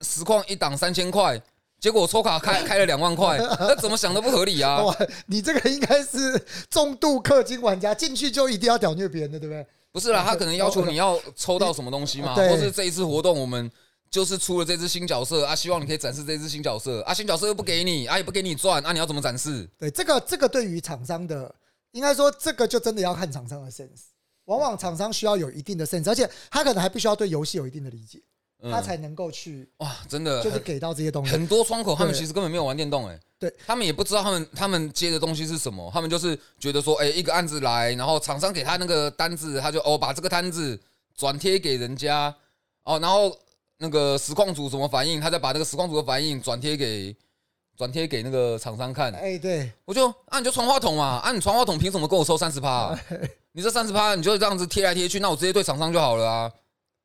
[0.00, 1.40] 实况一档三千块，
[1.78, 4.82] 结果我抽卡开 开了两万块，那怎么想都不合理啊！
[4.84, 9.64] 哇，你这个应该是重度氪金玩家，进去就一定要屌虐别人的，对不对？
[9.92, 13.70] 不是啦，他可能要求你要抽到什么东西嘛，或是这一次活动我们
[14.14, 19.68] 就是出了这只新角色啊，希望你可以展示这只新角色啊，新角色又不给你啊，也不给你赚啊，你要怎么展示？
[19.76, 21.52] 对，这个这个对于厂商的，
[21.90, 24.12] 应该说这个就真的要看厂商的 sense。
[24.44, 28.22] 往往厂商需要有一定的 sense，而且他可能还必须要对游戏有一定的理解，
[28.62, 31.32] 嗯他才能够去哇，真的就是给到这些东西。
[31.32, 40.80] 很多窗口，他们其实根本没有玩电动、欸，对他们也不知道他们他们接的东西是什么，他们就是觉得说，哎、一个案子来，然后厂商给他那个单子，他就哦把这个单子
[41.16, 42.32] 转贴给人家，
[42.84, 43.36] 哦，然后
[43.84, 47.14] 那个实况组怎么反应，他再把那个实况组的反应转贴给
[47.76, 52.98] 转贴给那个厂商看，哎，对，我就啊，你就传话筒嘛，啊，你传话筒凭什么跟我收三十趴？
[53.52, 56.52] 你这三十趴，你就这样子贴来贴去，那我直接对厂商就好了啊，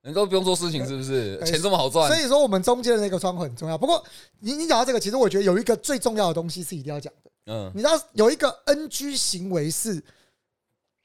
[0.03, 1.36] 你都不用做事情，是不是？
[1.38, 3.77] 对钱这么好赚所，以说我们中间的那个窗口很重要。
[3.77, 4.03] 不过
[4.39, 7.32] 你你讲到这个，其实我觉得有一个最重要的东西是一定要讲的。
[7.51, 10.03] 嗯你知道有一个 NG 行为是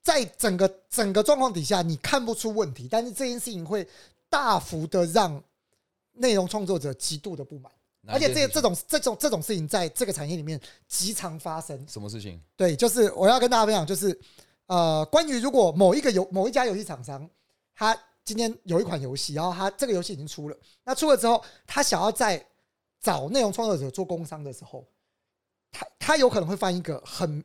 [0.03, 3.87] 在整个整个状况底下你看不出问题，但是这件事情会
[4.29, 5.43] 大幅的让
[6.15, 7.71] 内容创作者极度的不满，
[8.07, 11.87] 而且这这种这种这种事情在这个产业里面极常发生。
[11.89, 12.41] 什么事情？
[12.57, 14.19] 对，就是我要跟大家分享，就是
[14.67, 17.29] 呃，关于如果某一个游某一家游戏厂商，
[17.75, 22.45] 他今天有一款游戏，然后他这个游戏已经出了，那出了之后，他想要在
[23.01, 24.87] 找内容创作者做工商的时候，
[25.71, 27.43] 他他有可能会犯一个很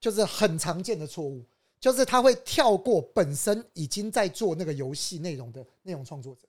[0.00, 1.44] 就是很常见的错误，
[1.80, 6.42] 就是他会跳过本身已经在做那个游戏内容的内容创作者。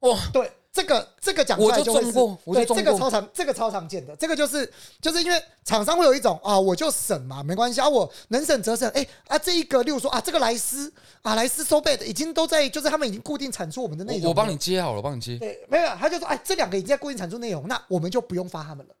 [0.00, 8.88] 哦，对，这个这个讲出来我就会是对这个超常这个超常见的，这个就是就是因为厂商会有一种啊，我就省嘛，没关系啊，我能省则省。
[8.90, 10.92] 哎啊，这一个，例如说啊，这个莱斯
[11.22, 15.36] 啊，莱斯 so bad 已经都在，就是他们已经固定产出我们的内容，我我帮你接好了，我帮你接。
[15.38, 18.94] 对，没有，他就说哎，这两个已经在固定产出内容，那我们就不用发他们了，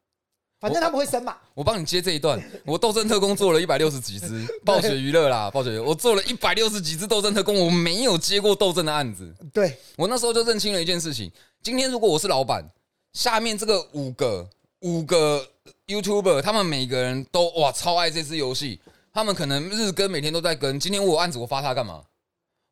[0.60, 1.36] 反正他们会生嘛。
[1.54, 2.40] 我帮你接这一段。
[2.66, 9.34] 我斗争特工做了一百六十几只， 暴雪娱乐啦，暴雪，我做了一百六十几只斗争特工，我没有接过斗争的案子。
[9.52, 11.32] 对，我那时候就认清了一件事情：
[11.62, 12.62] 今天如果我是老板，
[13.14, 14.48] 下面这个五个
[14.80, 15.44] 五个
[15.86, 18.78] YouTuber，他们每个人都哇超爱这只游戏，
[19.12, 20.78] 他们可能日更每天都在更。
[20.78, 22.02] 今天我有案子，我发他干嘛？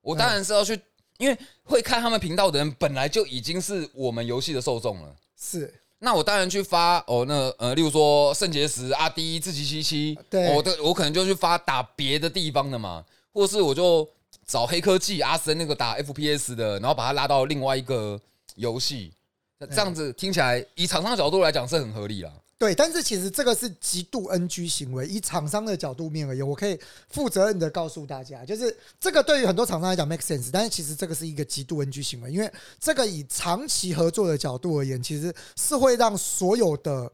[0.00, 0.80] 我当然是要去，
[1.18, 5.14] 因为会看他们频道的人本来就已经是我们游戏的受众了。
[5.36, 14.08] 是，那我当然去发哦，那呃，例如说肾结石、阿迪、自己七七，对我的我可能就去发打别的地方的嘛，或是我就
[14.46, 18.20] 找黑科技阿森那个打 FPS 的，然后把他拉到另外一个
[18.54, 19.12] 游戏，
[19.58, 22.30] 那这样子听起来，以厂商的角度来讲是很合理啦。
[22.58, 25.06] 对，但是其实这个是极度 NG 行为。
[25.06, 26.78] 以厂商的角度面而言，我可以
[27.08, 37.10] 负责任的告诉大家，就是这个对于很多厂商来讲 make sense，但是其实这个是一个极度 NG 行为，因为这个以长期合作的角度而言，其实是会让所有的。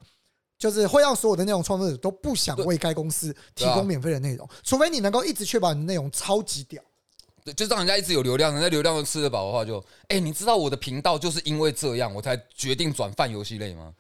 [0.57, 6.83] 就是会让所有的内容创作者都不想为该公司提供免费的内容，除非你能够一直确保你的内容超级屌。
[7.45, 13.93] 对，就让人家一直有流量，人家流量都吃得饱的话就，哎、你知道我的频道就是因为这样，我才决定转泛游戏类吗？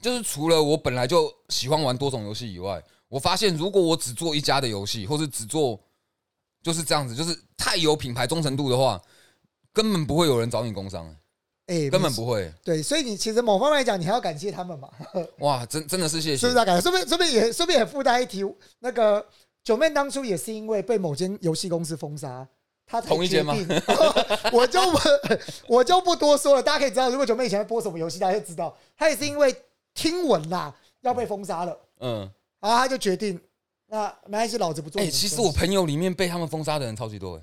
[0.00, 5.78] 就是除了我本来就喜欢玩多种游戏以外，我发现如果我只做一家的游戏，或是只做
[6.62, 9.00] 就是这样子，就是太有品牌忠诚度的话，
[9.72, 11.14] 根本不会有人找你工商，
[11.66, 12.52] 哎，根本不会。
[12.64, 14.88] 对，所以你其实某方面来讲，你还要感谢他们嘛。
[15.40, 16.64] 哇，真真的是谢谢，是不是？
[16.64, 18.44] 感谢，顺便顺便也顺便也附带一提，
[18.78, 19.24] 那个
[19.62, 22.46] 九妹当初也是因为被某间游戏公司封杀，
[22.86, 23.54] 他同一间吗？
[24.52, 24.98] 我就不
[25.66, 29.54] 我就不多说了，大家可以知道，如果九妹以前播什么游戏，大家就知道，他也是因为
[29.94, 32.30] 听闻啦要被封杀了，嗯，
[32.60, 33.40] 然后他就决定，
[33.86, 35.00] 那没关系，老子不做。
[35.00, 37.42] 哎，其实我朋友里面被他们封杀的人超级多，哎。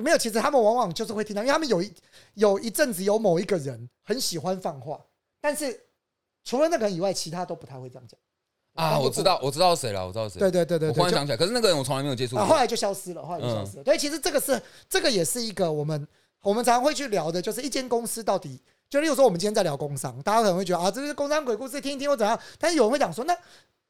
[0.00, 1.92] 没有，其实他们往往就是会听到，因为他们有一
[2.34, 5.00] 有一阵子有某一个人很喜欢放话，
[5.40, 5.88] 但是
[6.44, 8.16] 除了那个人以外，其他都不太会这样讲。
[8.74, 10.38] 啊，我知道，我知道谁了，我知道谁。
[10.38, 12.46] 对对对对，我忽然想起来，可是那个人我从来没有接触过。
[12.46, 13.82] 后来就消失了，后来就消失了。
[13.82, 16.06] 对，其实这个是这个也是一个我们
[16.42, 22.38] 我们常常会去聊的，就是一间公司到底，就例如说我们今天在聊工商，大家可能会觉得啊，这是工商鬼故事，听一听或怎样。
[22.58, 23.36] 但是有人会讲说，那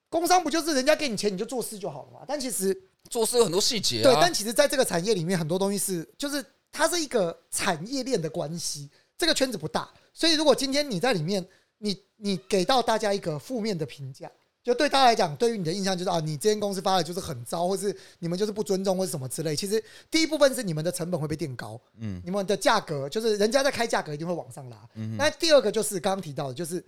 [0.09, 2.21] 工商不就是人家给你钱你就做事就好了嘛？
[2.27, 2.77] 但其实
[3.09, 4.03] 做事有很多细节。
[4.03, 6.45] 对，但其实在这个产业里面，很多东西是就是。
[6.71, 11.45] 它是一个产业链的关系，这个圈子不大，所以如果今天你在里面，
[11.79, 14.31] 你你给到大家一个负面的评价，
[14.69, 19.57] 就对大家来讲，对于你的印象就是啊，你这间公司发的就是很糟，或是你们就是不尊重，或是什么之类。
[19.57, 24.77] 其实第一部分是你们的成本会被垫高，嗯，你们的价格就是人家在开价格一定会往上拉。
[25.17, 26.85] 那第二个就是刚刚提到的，就是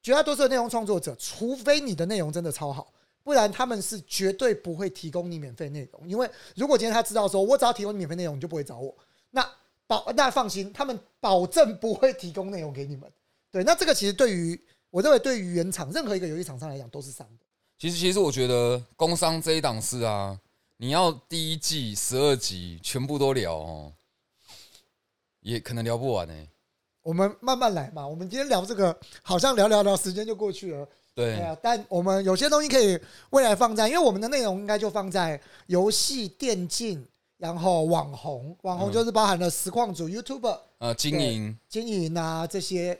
[0.00, 2.92] 绝大多数的内容创作者，除非你的内容真的超好，
[3.24, 8.96] 不然他们是绝对不会提供你免费内容，因为如果今天他知道说我只要提供你免费内容，你就不会找我。
[9.32, 9.44] 那
[9.88, 13.10] 保那放心，他们保证不会提供内容给你们。
[13.50, 14.60] 对，那这个其实对于
[14.90, 17.44] 我认为，对于原厂任何一个游戏厂商来讲都是伤的。
[17.78, 20.38] 其实，其实我觉得工商这一档事啊，
[20.78, 23.92] 你要第一季十二集全部都聊哦，
[25.40, 26.34] 也可能聊不完呢。
[27.02, 28.06] 我们慢慢来嘛。
[28.06, 30.88] 我们今天聊这个，好像聊聊聊，时间就过去了。
[31.14, 32.98] 对啊，但我们有些东西可以
[33.30, 37.06] 未来放在，因为我们的内容应该就放在游戏电竞。
[37.38, 42.98] 然后网红，网红就是包含了实况组、YouTube 呃经营、经营啊这些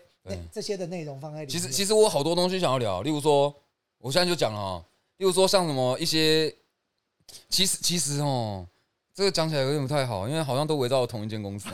[0.53, 1.49] 这些的内容放在里面。
[1.49, 3.55] 其实其实我好多东西想要聊，例如说，
[3.99, 4.85] 我现在就讲了啊，
[5.19, 6.55] 例如说像什么一些，
[7.49, 8.67] 其实其实哦，
[9.15, 11.69] 这个讲起来有点不太好，因为好像都围绕同一间公司。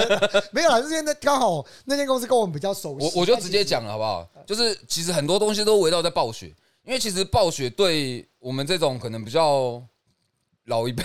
[0.52, 4.28] 没有啦，这间那刚好那间公司跟我们比较熟悉，我我就直接讲了好不好？
[4.46, 6.46] 就是其实很多东西都围绕在暴雪，
[6.84, 9.82] 因为其实暴雪对我们这种可能比较。
[10.66, 11.02] 老一辈，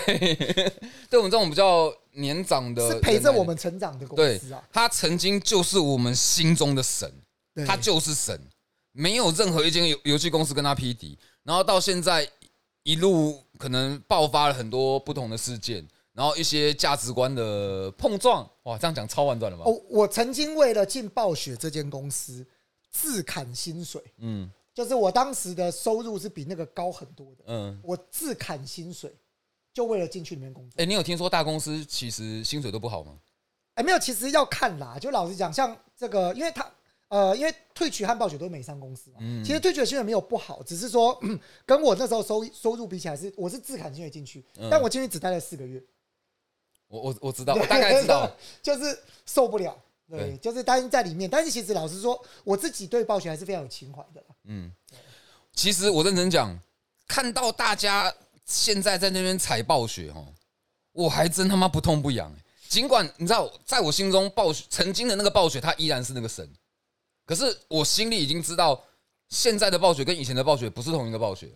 [1.10, 4.62] 对我们这种比较年长的，是陪着我们成长的公司啊。
[4.72, 7.10] 他曾经就是我们心中的神，
[7.66, 8.38] 他就是神，
[8.92, 11.18] 没有任何一间游游戏公司跟他匹敌。
[11.44, 12.28] 然后到现在
[12.82, 18.48] 一路可能爆发了很多不同的事件，然后一些价值观的碰撞。
[18.64, 19.64] 哇，这样讲超婉转了吧？
[19.66, 22.46] 哦，我曾经为了进暴雪这间公司
[22.90, 29.12] 自砍薪水，嗯，就是我当时的收入是比那个高很多的，嗯，我自砍薪水。
[29.72, 30.82] 就为了进去里面工作。
[30.82, 33.18] 哎，你有听说大公司其实薪水都不好吗？
[33.74, 34.98] 哎，没有，其实要看啦。
[34.98, 36.70] 就老实讲，像这个，因为他
[37.08, 39.16] 呃，因为退取和暴雪都是美商公司嘛。
[39.20, 39.42] 嗯。
[39.42, 41.18] 其实退取的薪水没有不好，只是说
[41.64, 45.82] 跟我那时候收收入比起来，是我是自砍薪水进去，但我进去只待了四个月。
[46.88, 48.30] 我我我知道， 我大概知道，
[48.62, 49.74] 就是受不了。
[50.10, 51.30] 对，就是担心在里面。
[51.30, 54.22] 但是其实老实说，我自己对暴雪还是非常有情怀的。
[54.44, 54.70] 嗯。
[55.54, 56.58] 其实我认真讲，
[57.08, 58.12] 看到大家。
[58.44, 60.26] 现在在那边踩暴雪哦，
[60.92, 62.34] 我还真他妈不痛不痒
[62.68, 66.50] 尽管你知道，在我心中暴雪曾经的那个暴雪，他依然是那个神。
[67.26, 68.82] 可是我心里已经知道，
[69.28, 71.50] 现在的暴雪跟以前的暴雪不是同一个暴雪。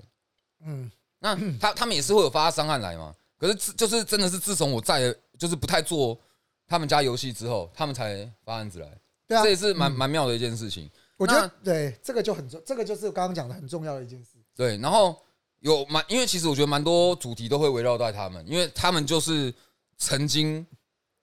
[0.60, 3.14] 嗯，那他他们也是会有发伤害来嘛？
[3.38, 6.18] 可是就是真的是自从我在就是不太做
[6.66, 8.88] 他们家游戏之后，他们才发案子来。
[9.26, 10.90] 对啊，这也是蛮蛮妙的一件事情。
[11.16, 14.32] 我觉得对这个就很重，这个就是刚刚讲的很重要的一件事。
[14.54, 15.18] 对，然后。
[15.66, 19.52] 有蛮，因为其实我觉得蛮多主题都会围绕在他们，因为他们就是
[19.98, 20.64] 曾经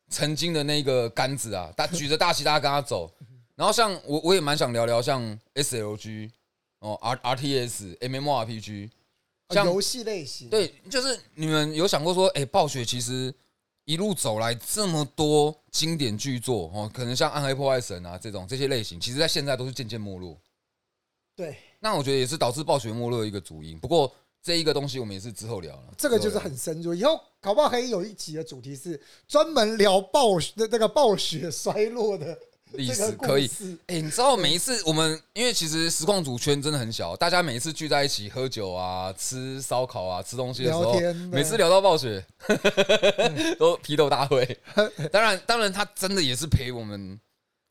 [0.10, 3.10] 曾经的那个杆子啊，他举着大旗，大家跟他走。
[3.56, 5.22] 然后像我，我也蛮想聊聊像
[5.56, 6.30] SLG
[6.80, 8.90] 哦，R R T S M M R P G，
[9.52, 10.50] 像游戏类型。
[10.50, 13.34] 对，就是你们有想过说，哎，暴雪其实
[13.86, 20.38] 一路走来这么多经典巨作哦，可能像暗黑破坏神啊这种这些类型，其实在现在都是渐渐没落。
[21.34, 23.80] 对，那我觉得也是导致暴雪没落的一个主因。
[23.80, 24.14] 不过。
[24.44, 26.94] 这一个东西我们也是之后聊了，这个就是很深入。
[26.94, 32.38] 以后搞不好可以有一集的主题是专门聊暴雪的那个暴雪衰落的
[32.74, 33.50] 历史，可以。
[33.88, 41.00] 哎，你知道每一次我们，因为其实实况组圈真的很小，大家每一次聚在一起喝酒啊、吃烧烤啊、吃东西的时候，
[41.32, 42.26] 每次聊到暴雪，
[43.58, 44.60] 都批斗大会。
[45.10, 47.18] 当然，当然他真的也是陪我们，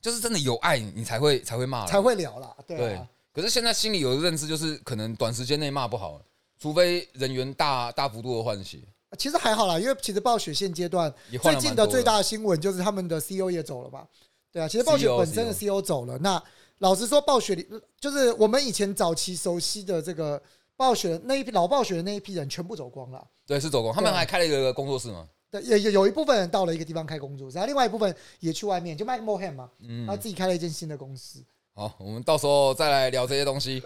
[0.01, 2.57] 就是真的有爱你才会才会骂，才会聊啦。
[2.66, 2.99] 对。
[3.35, 6.18] 可是现在心里有个认知，就是可能短时间内骂不好。
[6.63, 8.79] 除非人员大大幅度的换血，
[9.19, 14.07] 其实还好啦，因为其实暴雪现阶段最近的最大的新闻就是他们的 CEO 也走了吧。
[14.53, 16.17] 对啊，其实暴雪本身的 CEO 走了。
[16.19, 16.41] 那
[16.79, 17.67] 老实说，暴雪里
[17.99, 20.41] 就是我们以前早期熟悉的这个
[20.77, 23.27] 暴雪那一批老暴雪的那一批人全部走光了。
[23.45, 25.27] 对，是走光，他们还开了一个工作室嘛。
[25.51, 31.45] 对，也也有一部分人到了一个地方开工作室，然后另外一部分也去外面，就 Mike Mohan 嘛，嗯他自己开了一间新的公司。
[31.75, 33.83] 好，我们到时候再来聊这些东西。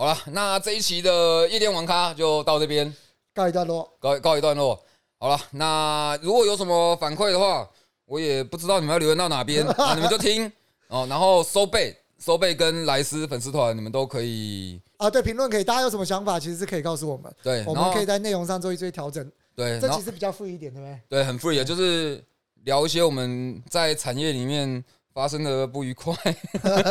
[0.00, 2.90] 好了，那这一期的夜店网咖就到这边
[3.34, 4.82] 告一段落，告告一段落。
[5.18, 7.68] 好了，那如果有什么反馈的话，
[8.06, 10.50] 我也不知道你们要留言到哪边 啊，你们就听
[10.88, 11.06] 哦。
[11.10, 21.00] 然后收贝、收贝跟莱斯粉丝团，你们都可以啊，对，评论可以，大家有什么想法，其实是可以告诉我们，对，我们可以在内容上做一些调整，对，这其实比较 free 一点，对不对？
[21.10, 22.24] 对很 free 的，就是
[22.64, 24.82] 聊一些我们在产业里面
[25.12, 26.14] 发生的不愉快。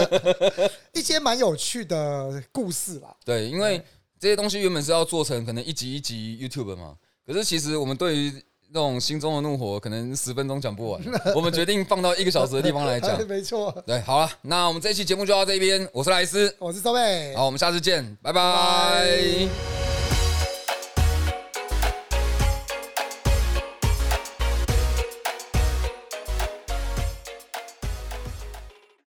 [0.93, 3.15] 一些蛮有趣的故事啦。
[3.25, 3.81] 对，因为
[4.19, 6.95] 这些东西原本是要做成可能一集一集 YouTube 嘛，
[7.25, 8.33] 可是其实我们对于
[8.71, 11.01] 那种心中的怒火，可能十分钟讲不完，
[11.33, 13.17] 我们决定放到一个小时的地方来讲。
[13.27, 18.41] 没错，对，好了，那我们这一期节目就到这边，我是莱斯，我是周贝，好，我们下次见，拜拜。
[18.41, 19.88] 拜拜